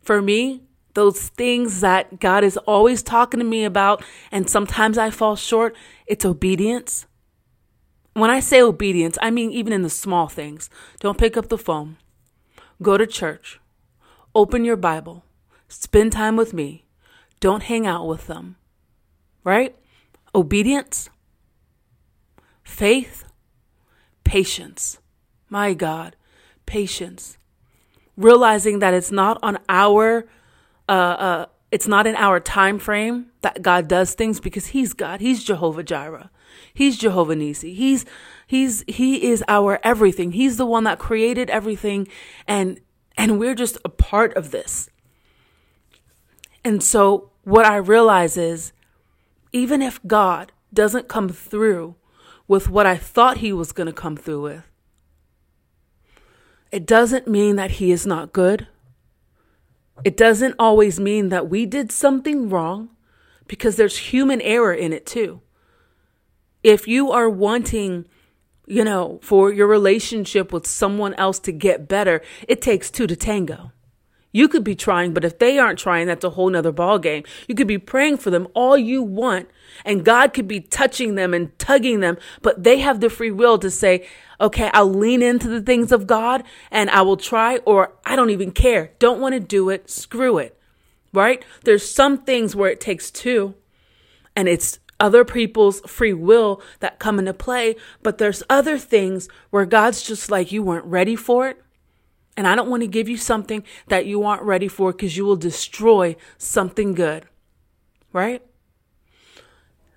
For 0.02 0.20
me, 0.20 0.65
those 0.96 1.28
things 1.28 1.80
that 1.82 2.18
God 2.18 2.42
is 2.42 2.56
always 2.56 3.02
talking 3.02 3.38
to 3.38 3.44
me 3.46 3.64
about, 3.64 4.02
and 4.32 4.50
sometimes 4.50 4.98
I 4.98 5.10
fall 5.10 5.36
short, 5.36 5.76
it's 6.06 6.24
obedience. 6.24 7.06
When 8.14 8.30
I 8.30 8.40
say 8.40 8.60
obedience, 8.62 9.18
I 9.22 9.30
mean 9.30 9.52
even 9.52 9.72
in 9.72 9.82
the 9.82 9.90
small 9.90 10.26
things. 10.26 10.68
Don't 10.98 11.18
pick 11.18 11.36
up 11.36 11.48
the 11.48 11.58
phone, 11.58 11.98
go 12.82 12.96
to 12.96 13.06
church, 13.06 13.60
open 14.34 14.64
your 14.64 14.76
Bible, 14.76 15.22
spend 15.68 16.12
time 16.12 16.34
with 16.34 16.54
me, 16.54 16.86
don't 17.40 17.62
hang 17.62 17.86
out 17.86 18.08
with 18.08 18.26
them, 18.26 18.56
right? 19.44 19.76
Obedience, 20.34 21.10
faith, 22.64 23.24
patience. 24.24 24.98
My 25.48 25.74
God, 25.74 26.16
patience. 26.64 27.38
Realizing 28.16 28.78
that 28.80 28.94
it's 28.94 29.12
not 29.12 29.38
on 29.42 29.58
our 29.68 30.26
uh, 30.88 30.92
uh, 30.92 31.46
it's 31.70 31.88
not 31.88 32.06
in 32.06 32.14
our 32.16 32.40
time 32.40 32.78
frame 32.78 33.26
that 33.42 33.62
God 33.62 33.88
does 33.88 34.14
things 34.14 34.40
because 34.40 34.66
He's 34.68 34.92
God. 34.92 35.20
He's 35.20 35.44
Jehovah 35.44 35.82
Jireh. 35.82 36.30
He's 36.72 36.96
Jehovah 36.96 37.36
Nisi. 37.36 37.74
He's 37.74 38.04
He's 38.46 38.84
He 38.86 39.28
is 39.28 39.42
our 39.48 39.80
everything. 39.82 40.32
He's 40.32 40.56
the 40.56 40.66
one 40.66 40.84
that 40.84 40.98
created 40.98 41.50
everything, 41.50 42.06
and 42.46 42.80
and 43.16 43.38
we're 43.38 43.54
just 43.54 43.78
a 43.84 43.88
part 43.88 44.36
of 44.36 44.50
this. 44.50 44.88
And 46.64 46.82
so 46.82 47.30
what 47.44 47.66
I 47.66 47.76
realize 47.76 48.36
is, 48.36 48.72
even 49.52 49.82
if 49.82 50.00
God 50.06 50.52
doesn't 50.72 51.08
come 51.08 51.28
through 51.28 51.96
with 52.48 52.68
what 52.68 52.86
I 52.86 52.96
thought 52.96 53.38
He 53.38 53.52
was 53.52 53.72
going 53.72 53.86
to 53.86 53.92
come 53.92 54.16
through 54.16 54.42
with, 54.42 54.64
it 56.70 56.86
doesn't 56.86 57.26
mean 57.26 57.56
that 57.56 57.72
He 57.72 57.90
is 57.90 58.06
not 58.06 58.32
good. 58.32 58.68
It 60.04 60.16
doesn't 60.16 60.54
always 60.58 61.00
mean 61.00 61.30
that 61.30 61.48
we 61.48 61.66
did 61.66 61.90
something 61.90 62.48
wrong 62.48 62.90
because 63.46 63.76
there's 63.76 63.98
human 63.98 64.40
error 64.40 64.72
in 64.72 64.92
it 64.92 65.06
too. 65.06 65.40
If 66.62 66.88
you 66.88 67.10
are 67.12 67.30
wanting, 67.30 68.06
you 68.66 68.84
know, 68.84 69.20
for 69.22 69.52
your 69.52 69.66
relationship 69.66 70.52
with 70.52 70.66
someone 70.66 71.14
else 71.14 71.38
to 71.40 71.52
get 71.52 71.88
better, 71.88 72.22
it 72.48 72.60
takes 72.60 72.90
two 72.90 73.06
to 73.06 73.16
tango. 73.16 73.72
You 74.32 74.48
could 74.48 74.64
be 74.64 74.74
trying, 74.74 75.14
but 75.14 75.24
if 75.24 75.38
they 75.38 75.58
aren't 75.58 75.78
trying, 75.78 76.06
that's 76.06 76.24
a 76.24 76.30
whole 76.30 76.50
nother 76.50 76.72
ball 76.72 76.98
game. 76.98 77.24
You 77.48 77.54
could 77.54 77.66
be 77.66 77.78
praying 77.78 78.18
for 78.18 78.30
them 78.30 78.48
all 78.54 78.76
you 78.76 79.02
want, 79.02 79.48
and 79.84 80.04
God 80.04 80.34
could 80.34 80.46
be 80.46 80.60
touching 80.60 81.14
them 81.14 81.32
and 81.32 81.58
tugging 81.58 82.00
them, 82.00 82.18
but 82.42 82.62
they 82.62 82.80
have 82.80 83.00
the 83.00 83.08
free 83.08 83.30
will 83.30 83.58
to 83.58 83.70
say, 83.70 84.06
okay, 84.40 84.70
I'll 84.74 84.92
lean 84.92 85.22
into 85.22 85.48
the 85.48 85.62
things 85.62 85.92
of 85.92 86.06
God 86.06 86.42
and 86.70 86.90
I 86.90 87.02
will 87.02 87.16
try, 87.16 87.58
or 87.58 87.94
I 88.04 88.16
don't 88.16 88.30
even 88.30 88.50
care. 88.50 88.92
Don't 88.98 89.20
want 89.20 89.32
to 89.32 89.40
do 89.40 89.70
it. 89.70 89.88
Screw 89.88 90.38
it. 90.38 90.58
Right? 91.12 91.42
There's 91.64 91.90
some 91.90 92.18
things 92.18 92.54
where 92.54 92.70
it 92.70 92.80
takes 92.80 93.10
two, 93.10 93.54
and 94.34 94.48
it's 94.48 94.80
other 95.00 95.24
people's 95.24 95.80
free 95.80 96.12
will 96.12 96.60
that 96.80 96.98
come 96.98 97.18
into 97.18 97.32
play, 97.32 97.76
but 98.02 98.18
there's 98.18 98.42
other 98.50 98.76
things 98.76 99.28
where 99.50 99.64
God's 99.64 100.02
just 100.02 100.30
like, 100.30 100.52
you 100.52 100.62
weren't 100.62 100.84
ready 100.84 101.16
for 101.16 101.48
it. 101.48 101.62
And 102.36 102.46
I 102.46 102.54
don't 102.54 102.68
want 102.68 102.82
to 102.82 102.86
give 102.86 103.08
you 103.08 103.16
something 103.16 103.64
that 103.88 104.06
you 104.06 104.22
aren't 104.24 104.42
ready 104.42 104.68
for 104.68 104.92
because 104.92 105.16
you 105.16 105.24
will 105.24 105.36
destroy 105.36 106.16
something 106.36 106.94
good. 106.94 107.24
Right? 108.12 108.42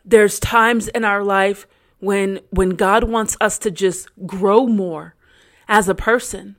There's 0.06 0.40
times 0.40 0.88
in 0.88 1.04
our 1.06 1.24
life 1.24 1.68
when 2.00 2.40
when 2.50 2.72
God 2.72 3.04
wants 3.04 3.36
us 3.42 3.58
to 3.60 3.72
just 3.72 4.10
grow 4.26 4.66
more 4.66 5.16
as 5.68 5.90
a 5.90 5.96
person. 5.96 6.56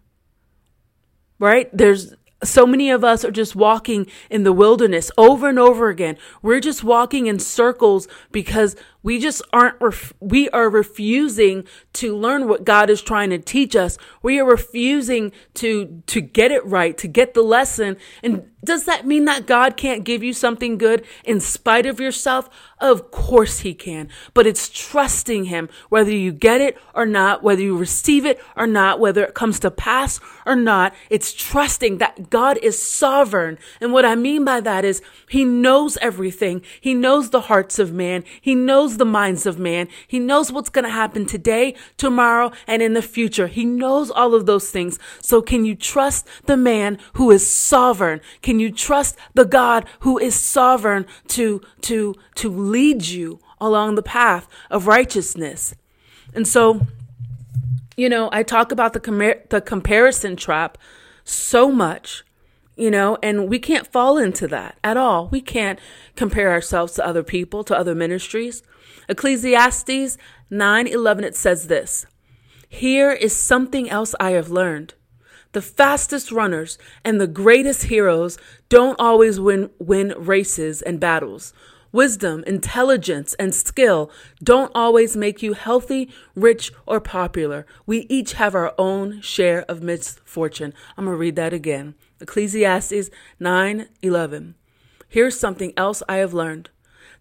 Right? 1.38 1.71
There's 1.77 2.14
so 2.43 2.66
many 2.66 2.90
of 2.90 3.05
us 3.05 3.25
are 3.25 3.31
just 3.31 3.55
walking 3.55 4.07
in 4.31 4.45
the 4.45 4.53
wilderness 4.53 5.11
over 5.19 5.49
and 5.49 5.59
over 5.59 5.88
again. 5.88 6.16
We're 6.43 6.61
just 6.61 6.83
walking 6.83 7.27
in 7.27 7.38
circles 7.38 8.09
because 8.33 8.77
we 9.02 9.18
just 9.18 9.42
aren't, 9.52 9.80
ref- 9.80 10.12
we 10.20 10.48
are 10.50 10.68
refusing 10.68 11.64
to 11.94 12.16
learn 12.16 12.48
what 12.48 12.64
God 12.64 12.90
is 12.90 13.02
trying 13.02 13.30
to 13.30 13.38
teach 13.38 13.74
us. 13.74 13.98
We 14.22 14.38
are 14.38 14.44
refusing 14.44 15.32
to, 15.54 16.02
to 16.06 16.20
get 16.20 16.50
it 16.50 16.64
right, 16.66 16.96
to 16.98 17.08
get 17.08 17.34
the 17.34 17.42
lesson. 17.42 17.96
And 18.22 18.50
does 18.62 18.84
that 18.84 19.06
mean 19.06 19.24
that 19.24 19.46
God 19.46 19.76
can't 19.76 20.04
give 20.04 20.22
you 20.22 20.34
something 20.34 20.76
good 20.76 21.06
in 21.24 21.40
spite 21.40 21.86
of 21.86 21.98
yourself? 21.98 22.50
Of 22.78 23.10
course 23.10 23.60
he 23.60 23.74
can, 23.74 24.08
but 24.34 24.46
it's 24.46 24.68
trusting 24.68 25.46
him, 25.46 25.68
whether 25.88 26.10
you 26.10 26.32
get 26.32 26.60
it 26.60 26.78
or 26.94 27.06
not, 27.06 27.42
whether 27.42 27.62
you 27.62 27.76
receive 27.76 28.26
it 28.26 28.40
or 28.56 28.66
not, 28.66 29.00
whether 29.00 29.24
it 29.24 29.34
comes 29.34 29.60
to 29.60 29.70
pass 29.70 30.20
or 30.46 30.56
not. 30.56 30.94
It's 31.08 31.32
trusting 31.32 31.98
that 31.98 32.30
God 32.30 32.58
is 32.58 32.80
sovereign. 32.80 33.58
And 33.80 33.92
what 33.92 34.04
I 34.04 34.14
mean 34.14 34.44
by 34.44 34.60
that 34.60 34.84
is 34.84 35.02
he 35.28 35.44
knows 35.44 35.96
everything. 35.98 36.62
He 36.80 36.94
knows 36.94 37.30
the 37.30 37.42
hearts 37.42 37.78
of 37.78 37.92
man. 37.92 38.24
He 38.40 38.54
knows 38.54 38.89
knows 38.90 38.98
the 38.98 39.05
minds 39.05 39.46
of 39.46 39.59
man. 39.59 39.88
He 40.07 40.18
knows 40.18 40.50
what's 40.50 40.70
going 40.70 40.85
to 40.85 40.90
happen 40.90 41.26
today, 41.26 41.74
tomorrow, 41.96 42.50
and 42.66 42.83
in 42.83 42.94
the 42.94 43.03
future. 43.03 43.46
He 43.46 43.64
knows 43.64 44.11
all 44.11 44.35
of 44.35 44.46
those 44.46 44.70
things. 44.70 44.98
So 45.20 45.42
can 45.42 45.64
you 45.64 45.74
trust 45.74 46.26
the 46.46 46.57
man 46.57 46.98
who 47.14 47.31
is 47.31 47.48
sovereign? 47.48 48.20
Can 48.42 48.59
you 48.61 48.72
trust 48.72 49.16
the 49.35 49.44
God 49.44 49.87
who 50.00 50.18
is 50.18 50.35
sovereign 50.35 51.07
to, 51.29 51.61
to, 51.83 52.14
to 52.37 52.50
lead 52.50 53.07
you 53.07 53.38
along 53.61 53.94
the 53.94 54.03
path 54.03 54.48
of 54.70 54.87
righteousness? 54.87 55.74
And 56.35 56.46
so, 56.46 56.87
you 57.96 58.09
know, 58.09 58.29
I 58.33 58.42
talk 58.42 58.72
about 58.72 58.92
the, 58.92 59.00
com- 59.00 59.42
the 59.50 59.61
comparison 59.61 60.37
trap 60.37 60.79
so 61.24 61.70
much 61.70 62.24
you 62.81 62.90
know, 62.90 63.19
and 63.23 63.49
we 63.49 63.59
can't 63.59 63.87
fall 63.87 64.16
into 64.16 64.49
that 64.49 64.79
at 64.83 64.97
all. 64.97 65.29
We 65.29 65.43
can't 65.43 65.79
compare 66.16 66.51
ourselves 66.51 66.95
to 66.95 67.07
other 67.07 67.23
people, 67.23 67.62
to 67.64 67.77
other 67.77 67.95
ministries. 67.95 68.62
Ecclesiastes 69.07 70.16
9 70.49 70.87
11, 70.87 71.25
it 71.25 71.37
says 71.37 71.66
this 71.66 72.07
Here 72.69 73.12
is 73.12 73.37
something 73.37 73.90
else 73.90 74.14
I 74.19 74.31
have 74.31 74.49
learned. 74.49 74.95
The 75.53 75.61
fastest 75.61 76.33
runners 76.33 76.79
and 77.05 77.21
the 77.21 77.27
greatest 77.27 77.85
heroes 77.85 78.38
don't 78.71 78.99
always 78.99 79.38
win, 79.38 79.71
win 79.79 80.14
races 80.16 80.81
and 80.81 80.99
battles. 80.99 81.53
Wisdom, 81.93 82.45
intelligence, 82.47 83.35
and 83.35 83.53
skill 83.53 84.11
don't 84.43 84.71
always 84.75 85.16
make 85.16 85.43
you 85.43 85.53
healthy, 85.53 86.09
rich, 86.37 86.73
or 86.87 87.01
popular. 87.01 87.66
We 87.85 88.07
each 88.09 88.35
have 88.35 88.55
our 88.55 88.73
own 88.79 89.21
share 89.21 89.64
of 89.69 89.83
misfortune. 89.83 90.73
I'm 90.97 91.05
going 91.07 91.16
to 91.16 91.21
read 91.21 91.37
that 91.37 91.53
again. 91.53 91.97
Ecclesiastes 92.20 93.11
9:11. 93.40 94.54
Here's 95.09 95.38
something 95.38 95.72
else 95.76 96.02
I 96.09 96.16
have 96.16 96.35
learned. 96.35 96.70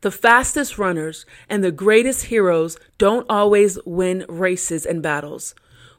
The 0.01 0.12
fastest 0.12 0.77
runners 0.77 1.25
and 1.49 1.63
the 1.63 1.71
greatest 1.71 2.25
heroes 2.25 2.77
don't 2.97 3.25
always 3.29 3.79
win 3.85 4.25
races 4.29 4.85
and 4.85 5.01
battles. 5.01 5.55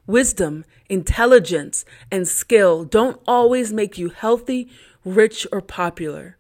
Wisdom, 0.06 0.64
intelligence, 0.88 1.84
and 2.10 2.26
skill 2.26 2.84
don't 2.84 3.20
always 3.26 3.72
make 3.72 3.98
you 3.98 4.08
healthy, 4.08 4.70
rich, 5.04 5.46
or 5.52 5.60
popular. 5.60 6.36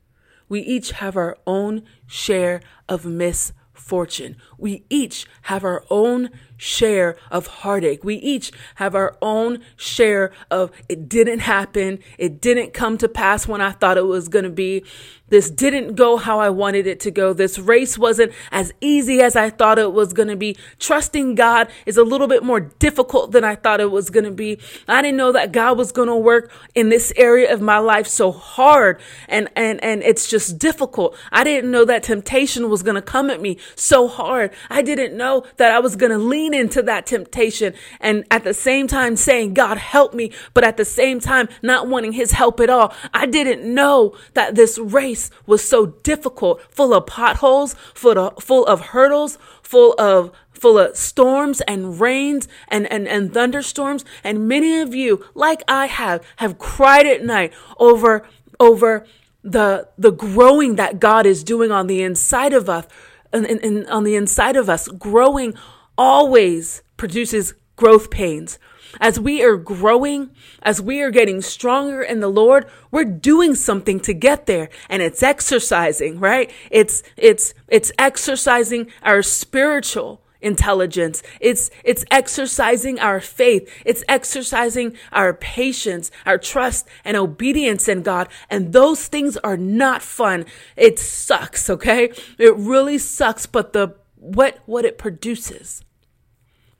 We 0.48 0.60
each 0.60 0.92
have 0.92 1.16
our 1.16 1.36
own 1.46 1.82
share 2.06 2.60
of 2.88 3.04
misfortune. 3.04 4.36
We 4.58 4.84
each 4.90 5.26
have 5.42 5.62
our 5.64 5.84
own 5.90 6.30
share 6.60 7.16
of 7.30 7.46
heartache. 7.46 8.04
We 8.04 8.16
each 8.16 8.52
have 8.74 8.94
our 8.94 9.16
own 9.22 9.60
share 9.76 10.30
of 10.50 10.70
it 10.88 11.08
didn't 11.08 11.40
happen. 11.40 12.00
It 12.18 12.40
didn't 12.40 12.74
come 12.74 12.98
to 12.98 13.08
pass 13.08 13.48
when 13.48 13.62
I 13.62 13.72
thought 13.72 13.96
it 13.96 14.06
was 14.06 14.28
going 14.28 14.44
to 14.44 14.50
be. 14.50 14.84
This 15.30 15.48
didn't 15.48 15.94
go 15.94 16.16
how 16.16 16.40
I 16.40 16.50
wanted 16.50 16.86
it 16.86 17.00
to 17.00 17.10
go. 17.10 17.32
This 17.32 17.58
race 17.58 17.96
wasn't 17.96 18.32
as 18.50 18.72
easy 18.80 19.22
as 19.22 19.36
I 19.36 19.48
thought 19.48 19.78
it 19.78 19.92
was 19.92 20.12
going 20.12 20.28
to 20.28 20.36
be. 20.36 20.56
Trusting 20.78 21.36
God 21.36 21.68
is 21.86 21.96
a 21.96 22.02
little 22.02 22.26
bit 22.26 22.42
more 22.42 22.60
difficult 22.60 23.30
than 23.30 23.44
I 23.44 23.54
thought 23.54 23.80
it 23.80 23.92
was 23.92 24.10
going 24.10 24.24
to 24.24 24.32
be. 24.32 24.58
I 24.88 25.00
didn't 25.02 25.16
know 25.16 25.32
that 25.32 25.52
God 25.52 25.78
was 25.78 25.92
going 25.92 26.08
to 26.08 26.16
work 26.16 26.52
in 26.74 26.88
this 26.88 27.12
area 27.16 27.52
of 27.54 27.60
my 27.60 27.78
life 27.78 28.08
so 28.08 28.32
hard 28.32 29.00
and, 29.28 29.48
and, 29.54 29.82
and 29.84 30.02
it's 30.02 30.28
just 30.28 30.58
difficult. 30.58 31.16
I 31.30 31.44
didn't 31.44 31.70
know 31.70 31.84
that 31.84 32.02
temptation 32.02 32.68
was 32.68 32.82
going 32.82 32.96
to 32.96 33.02
come 33.02 33.30
at 33.30 33.40
me 33.40 33.56
so 33.76 34.08
hard. 34.08 34.52
I 34.68 34.82
didn't 34.82 35.16
know 35.16 35.44
that 35.58 35.70
I 35.70 35.78
was 35.78 35.94
going 35.94 36.12
to 36.12 36.18
lean 36.18 36.49
into 36.54 36.82
that 36.82 37.06
temptation 37.06 37.74
and 38.00 38.24
at 38.30 38.44
the 38.44 38.54
same 38.54 38.86
time 38.86 39.16
saying, 39.16 39.54
God, 39.54 39.78
help 39.78 40.14
me, 40.14 40.32
but 40.54 40.64
at 40.64 40.76
the 40.76 40.84
same 40.84 41.20
time 41.20 41.48
not 41.62 41.88
wanting 41.88 42.12
his 42.12 42.32
help 42.32 42.60
at 42.60 42.70
all. 42.70 42.94
I 43.12 43.26
didn't 43.26 43.62
know 43.62 44.16
that 44.34 44.54
this 44.54 44.78
race 44.78 45.00
race 45.10 45.30
was 45.46 45.66
so 45.66 45.86
difficult, 45.86 46.60
full 46.70 46.94
of 46.94 47.06
potholes, 47.06 47.74
full 47.94 48.18
of, 48.18 48.42
full 48.42 48.66
of 48.66 48.80
hurdles, 48.92 49.38
full 49.62 49.94
of 49.98 50.32
full 50.52 50.78
of 50.78 50.94
storms 50.94 51.62
and 51.62 51.98
rains 51.98 52.46
and, 52.68 52.86
and, 52.92 53.08
and 53.08 53.32
thunderstorms. 53.32 54.04
And 54.22 54.46
many 54.46 54.78
of 54.80 54.94
you, 54.94 55.24
like 55.34 55.62
I 55.66 55.86
have, 55.86 56.22
have 56.36 56.58
cried 56.58 57.06
at 57.06 57.24
night 57.24 57.54
over 57.78 58.28
over 58.58 59.06
the 59.42 59.88
the 59.96 60.12
growing 60.12 60.76
that 60.76 61.00
God 61.00 61.24
is 61.24 61.42
doing 61.42 61.70
on 61.72 61.86
the 61.86 62.02
inside 62.02 62.52
of 62.52 62.68
us 62.68 62.86
and, 63.32 63.46
and, 63.46 63.60
and 63.64 63.86
on 63.86 64.04
the 64.04 64.16
inside 64.16 64.56
of 64.56 64.68
us. 64.68 64.86
Growing 64.88 65.54
always 66.00 66.82
produces 66.96 67.52
growth 67.76 68.10
pains. 68.10 68.58
As 69.02 69.20
we 69.20 69.42
are 69.42 69.58
growing, 69.58 70.30
as 70.62 70.80
we 70.80 71.02
are 71.02 71.10
getting 71.10 71.42
stronger 71.42 72.00
in 72.00 72.20
the 72.20 72.28
Lord, 72.28 72.64
we're 72.90 73.04
doing 73.04 73.54
something 73.54 74.00
to 74.00 74.14
get 74.14 74.46
there 74.46 74.70
and 74.88 75.02
it's 75.02 75.22
exercising, 75.22 76.18
right? 76.18 76.50
It's, 76.70 77.02
it's, 77.18 77.52
it's 77.68 77.92
exercising 77.98 78.90
our 79.02 79.22
spiritual 79.22 80.22
intelligence. 80.40 81.22
It's, 81.38 81.70
it's 81.84 82.06
exercising 82.10 82.98
our 82.98 83.20
faith. 83.20 83.70
It's 83.84 84.02
exercising 84.08 84.96
our 85.12 85.34
patience, 85.34 86.10
our 86.24 86.38
trust 86.38 86.88
and 87.04 87.14
obedience 87.18 87.88
in 87.88 88.00
God. 88.02 88.30
And 88.48 88.72
those 88.72 89.06
things 89.06 89.36
are 89.36 89.58
not 89.58 90.00
fun. 90.00 90.46
It 90.76 90.98
sucks. 90.98 91.68
Okay. 91.68 92.10
It 92.38 92.56
really 92.56 92.96
sucks. 92.96 93.44
But 93.44 93.74
the, 93.74 93.96
what, 94.16 94.60
what 94.64 94.86
it 94.86 94.96
produces 94.96 95.84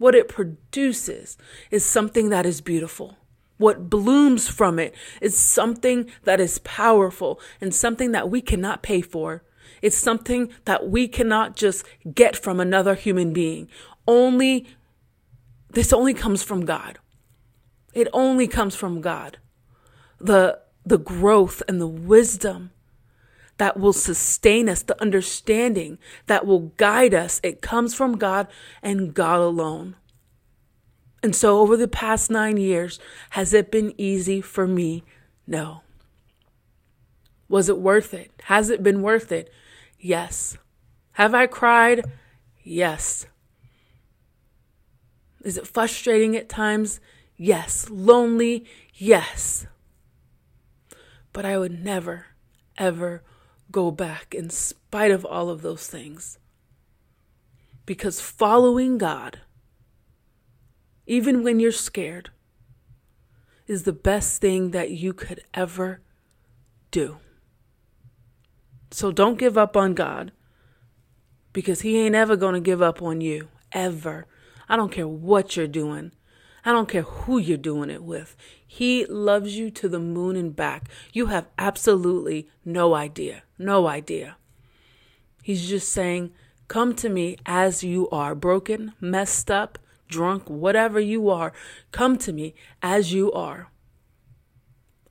what 0.01 0.15
it 0.15 0.29
produces 0.29 1.37
is 1.71 1.85
something 1.85 2.31
that 2.31 2.47
is 2.47 2.63
beautiful. 2.63 3.19
What 3.59 3.91
blooms 3.91 4.49
from 4.49 4.79
it 4.79 4.95
is 5.21 5.39
something 5.39 6.11
that 6.25 6.41
is 6.41 6.59
powerful 6.61 7.39
and 7.61 7.75
something 7.75 8.13
that 8.13 8.31
we 8.31 8.41
cannot 8.41 8.83
pay 8.83 9.03
for. 9.03 9.43
It's 9.83 9.99
something 9.99 10.51
that 10.65 10.89
we 10.89 11.07
cannot 11.07 11.55
just 11.55 11.85
get 12.15 12.35
from 12.35 12.61
another 12.61 12.95
human 12.95 13.35
being. 13.35 13.69
Only, 14.09 14.67
this 15.69 15.93
only 15.93 16.15
comes 16.15 16.43
from 16.43 16.65
God. 16.65 16.99
It 17.93 18.09
only 18.15 18.49
comes 18.49 18.75
from 18.75 19.03
God. 19.03 19.37
The, 20.19 20.61
the 20.87 20.99
growth 20.99 21.63
and 21.69 21.79
the 21.79 21.87
wisdom 21.87 22.71
that 23.61 23.79
will 23.79 23.93
sustain 23.93 24.71
us, 24.71 24.83
the 24.83 24.99
understanding 25.03 25.99
that 26.29 26.47
will 26.47 26.73
guide 26.79 27.13
us. 27.13 27.43
It 27.43 27.61
comes 27.61 27.95
from 27.95 28.17
God 28.17 28.49
and 28.83 29.13
God 29.13 29.39
alone. 29.39 29.97
And 31.23 31.37
so, 31.37 31.59
over 31.59 31.77
the 31.77 31.87
past 31.87 32.31
nine 32.31 32.57
years, 32.57 32.99
has 33.31 33.53
it 33.53 33.71
been 33.71 33.93
easy 33.99 34.41
for 34.41 34.67
me? 34.67 35.05
No. 35.47 35.83
Was 37.51 37.69
it 37.69 37.79
worth 37.79 38.15
it? 38.15 38.31
Has 38.45 38.71
it 38.71 38.83
been 38.83 39.03
worth 39.03 39.31
it? 39.31 39.53
Yes. 39.99 40.57
Have 41.13 41.35
I 41.35 41.47
cried? 41.47 42.11
Yes. 42.63 43.27
Is 45.45 45.59
it 45.59 45.67
frustrating 45.67 46.35
at 46.35 46.49
times? 46.49 46.99
Yes. 47.37 47.91
Lonely? 47.91 48.65
Yes. 48.95 49.67
But 51.35 51.45
I 51.45 51.59
would 51.59 51.85
never, 51.85 52.29
ever 52.79 53.23
go 53.71 53.91
back 53.91 54.35
in 54.35 54.51
spite 54.51 55.11
of 55.11 55.25
all 55.25 55.49
of 55.49 55.63
those 55.63 55.87
things. 55.87 56.39
Because 57.87 58.21
following 58.21 58.99
God, 58.99 59.41
even 61.07 61.43
when 61.43 61.61
you're 61.61 61.73
scared, 61.73 62.31
is 63.67 63.85
the 63.85 63.93
best 63.93 64.41
thing 64.41 64.73
that 64.73 64.91
you 64.91 65.13
could 65.13 65.43
ever 65.55 66.01
do. 66.91 67.19
So 68.91 69.13
don't 69.13 69.39
give 69.39 69.57
up 69.57 69.77
on 69.77 69.95
God 69.95 70.33
because 71.53 71.83
He 71.83 71.99
ain't 71.99 72.15
ever 72.15 72.37
going 72.37 72.55
to 72.55 72.61
give 72.61 72.83
up 72.83 73.01
on 73.01 73.21
you, 73.21 73.49
ever. 73.73 74.27
I 74.69 74.77
don't 74.77 74.93
care 74.93 75.07
what 75.07 75.57
you're 75.57 75.69
doing. 75.69 76.13
I 76.65 76.73
don't 76.73 76.89
care 76.89 77.03
who 77.03 77.39
you're 77.39 77.57
doing 77.57 77.91
it 77.91 78.03
with. 78.03 78.37
He 78.67 79.07
loves 79.07 79.57
you 79.57 79.71
to 79.71 79.89
the 79.89 79.99
moon 79.99 80.37
and 80.37 80.55
back. 80.55 80.89
You 81.13 81.27
have 81.27 81.49
absolutely 81.59 82.49
no 82.65 82.95
idea. 82.95 83.43
No 83.59 83.87
idea. 83.87 84.37
He's 85.43 85.69
just 85.69 85.91
saying, 85.91 86.33
Come 86.69 86.95
to 86.97 87.09
me 87.09 87.37
as 87.47 87.83
you 87.83 88.09
are, 88.11 88.35
broken, 88.35 88.93
messed 89.01 89.51
up, 89.51 89.79
drunk, 90.09 90.49
whatever 90.49 91.01
you 91.01 91.29
are. 91.29 91.53
Come 91.91 92.17
to 92.19 92.33
me 92.33 92.55
as 92.83 93.13
you 93.13 93.33
are. 93.33 93.71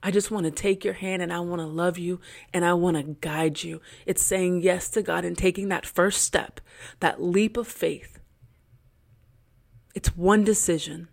I 0.02 0.12
just 0.12 0.32
want 0.32 0.46
to 0.46 0.52
take 0.52 0.86
your 0.86 0.94
hand 0.94 1.22
and 1.22 1.34
I 1.34 1.42
want 1.42 1.60
to 1.60 1.66
love 1.66 1.98
you 1.98 2.22
and 2.54 2.64
I 2.64 2.74
want 2.74 2.96
to 2.96 3.04
guide 3.04 3.64
you. 3.64 3.82
It's 4.06 4.22
saying 4.22 4.62
yes 4.62 4.90
to 4.92 5.02
God 5.02 5.26
and 5.26 5.38
taking 5.38 5.68
that 5.68 5.86
first 5.86 6.24
step, 6.24 6.62
that 7.02 7.22
leap 7.22 7.58
of 7.58 7.68
faith. 7.68 8.20
It's 9.94 10.16
one 10.16 10.46
decision 10.46 11.10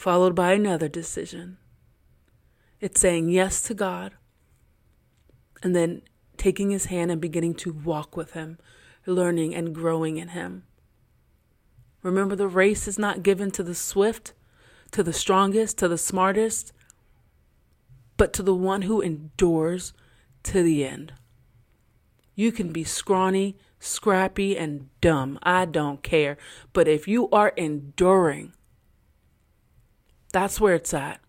followed 0.00 0.34
by 0.34 0.52
another 0.52 0.88
decision. 0.88 1.58
It's 2.80 2.98
saying 2.98 3.28
yes 3.28 3.62
to 3.64 3.74
God 3.74 4.14
and 5.62 5.76
then 5.76 6.00
taking 6.38 6.70
his 6.70 6.86
hand 6.86 7.10
and 7.10 7.20
beginning 7.20 7.52
to 7.56 7.70
walk 7.70 8.16
with 8.16 8.32
him, 8.32 8.56
learning 9.04 9.54
and 9.54 9.74
growing 9.74 10.16
in 10.16 10.28
him. 10.28 10.62
Remember, 12.02 12.34
the 12.34 12.48
race 12.48 12.88
is 12.88 12.98
not 12.98 13.22
given 13.22 13.50
to 13.50 13.62
the 13.62 13.74
swift, 13.74 14.32
to 14.92 15.02
the 15.02 15.12
strongest, 15.12 15.76
to 15.76 15.86
the 15.86 15.98
smartest, 15.98 16.72
but 18.16 18.32
to 18.32 18.42
the 18.42 18.54
one 18.54 18.82
who 18.82 19.02
endures 19.02 19.92
to 20.44 20.62
the 20.62 20.82
end. 20.82 21.12
You 22.34 22.52
can 22.52 22.72
be 22.72 22.84
scrawny, 22.84 23.58
scrappy, 23.78 24.56
and 24.56 24.88
dumb. 25.02 25.38
I 25.42 25.66
don't 25.66 26.02
care. 26.02 26.38
But 26.72 26.88
if 26.88 27.06
you 27.06 27.28
are 27.28 27.50
enduring, 27.50 28.54
that's 30.32 30.60
where 30.60 30.74
it's 30.74 30.94
at. 30.94 31.20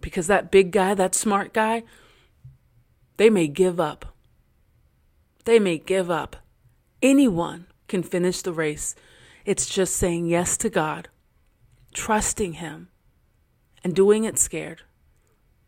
Because 0.00 0.26
that 0.26 0.50
big 0.50 0.70
guy, 0.70 0.94
that 0.94 1.14
smart 1.14 1.52
guy, 1.52 1.82
they 3.16 3.30
may 3.30 3.48
give 3.48 3.80
up. 3.80 4.14
They 5.44 5.58
may 5.58 5.78
give 5.78 6.10
up. 6.10 6.36
Anyone 7.02 7.66
can 7.88 8.02
finish 8.02 8.42
the 8.42 8.52
race. 8.52 8.94
It's 9.44 9.66
just 9.66 9.96
saying 9.96 10.26
yes 10.26 10.56
to 10.58 10.70
God, 10.70 11.08
trusting 11.94 12.54
Him, 12.54 12.88
and 13.82 13.94
doing 13.94 14.24
it 14.24 14.38
scared. 14.38 14.82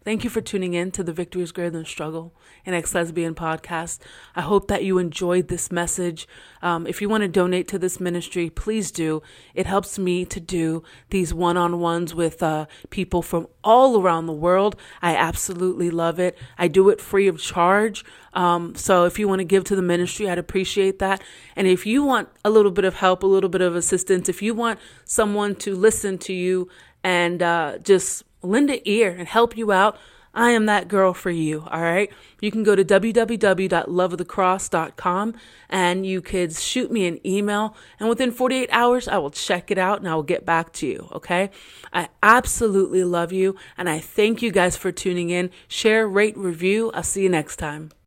Thank 0.02 0.24
you 0.24 0.30
for 0.30 0.40
tuning 0.40 0.72
in 0.72 0.92
to 0.92 1.04
the 1.04 1.12
Victory 1.12 1.42
is 1.42 1.52
Greater 1.52 1.68
Than 1.68 1.84
Struggle, 1.84 2.32
an 2.64 2.72
ex 2.72 2.94
lesbian 2.94 3.34
podcast. 3.34 3.98
I 4.34 4.40
hope 4.40 4.66
that 4.68 4.82
you 4.82 4.96
enjoyed 4.96 5.48
this 5.48 5.70
message. 5.70 6.26
Um, 6.62 6.86
if 6.86 7.02
you 7.02 7.08
want 7.10 7.20
to 7.20 7.28
donate 7.28 7.68
to 7.68 7.78
this 7.78 8.00
ministry, 8.00 8.48
please 8.48 8.90
do. 8.90 9.22
It 9.54 9.66
helps 9.66 9.98
me 9.98 10.24
to 10.24 10.40
do 10.40 10.82
these 11.10 11.34
one 11.34 11.58
on 11.58 11.80
ones 11.80 12.14
with 12.14 12.42
uh, 12.42 12.64
people 12.88 13.20
from 13.20 13.46
all 13.62 14.00
around 14.00 14.24
the 14.24 14.32
world. 14.32 14.74
I 15.02 15.14
absolutely 15.14 15.90
love 15.90 16.18
it. 16.18 16.38
I 16.56 16.66
do 16.66 16.88
it 16.88 16.98
free 16.98 17.28
of 17.28 17.38
charge. 17.38 18.02
Um, 18.32 18.74
so 18.76 19.04
if 19.04 19.18
you 19.18 19.28
want 19.28 19.40
to 19.40 19.44
give 19.44 19.64
to 19.64 19.76
the 19.76 19.82
ministry, 19.82 20.30
I'd 20.30 20.38
appreciate 20.38 20.98
that. 21.00 21.22
And 21.54 21.66
if 21.66 21.84
you 21.84 22.02
want 22.04 22.30
a 22.42 22.48
little 22.48 22.72
bit 22.72 22.86
of 22.86 22.94
help, 22.94 23.22
a 23.22 23.26
little 23.26 23.50
bit 23.50 23.60
of 23.60 23.76
assistance, 23.76 24.30
if 24.30 24.40
you 24.40 24.54
want 24.54 24.78
someone 25.04 25.56
to 25.56 25.74
listen 25.74 26.16
to 26.20 26.32
you 26.32 26.70
and 27.04 27.42
uh, 27.42 27.76
just 27.82 28.24
lend 28.42 28.70
an 28.70 28.81
ear 28.85 29.11
and 29.11 29.29
help 29.29 29.57
you 29.57 29.72
out, 29.72 29.98
I 30.33 30.50
am 30.50 30.66
that 30.66 30.87
girl 30.87 31.12
for 31.12 31.31
you. 31.31 31.64
All 31.68 31.81
right. 31.81 32.09
You 32.40 32.53
can 32.53 32.62
go 32.62 32.76
to 32.76 32.85
www.loveofthecross.com 32.85 35.35
and 35.68 36.07
you 36.07 36.22
could 36.22 36.55
shoot 36.55 36.92
me 36.92 37.09
an 37.09 37.18
email. 37.26 37.74
And 37.98 38.09
within 38.09 38.31
48 38.31 38.68
hours, 38.70 39.09
I 39.09 39.18
will 39.18 39.31
check 39.31 39.72
it 39.72 39.79
out 39.79 39.98
and 39.98 40.09
I 40.09 40.14
will 40.14 40.22
get 40.22 40.46
back 40.46 40.72
to 40.74 40.87
you. 40.87 41.09
Okay. 41.12 41.50
I 41.92 42.11
absolutely 42.22 43.03
love 43.03 43.33
you. 43.33 43.57
And 43.76 43.90
I 43.90 43.98
thank 43.98 44.40
you 44.40 44.53
guys 44.53 44.76
for 44.76 44.92
tuning 44.92 45.31
in. 45.31 45.50
Share, 45.66 46.07
rate, 46.07 46.37
review. 46.37 46.92
I'll 46.92 47.03
see 47.03 47.24
you 47.24 47.29
next 47.29 47.57
time. 47.57 47.90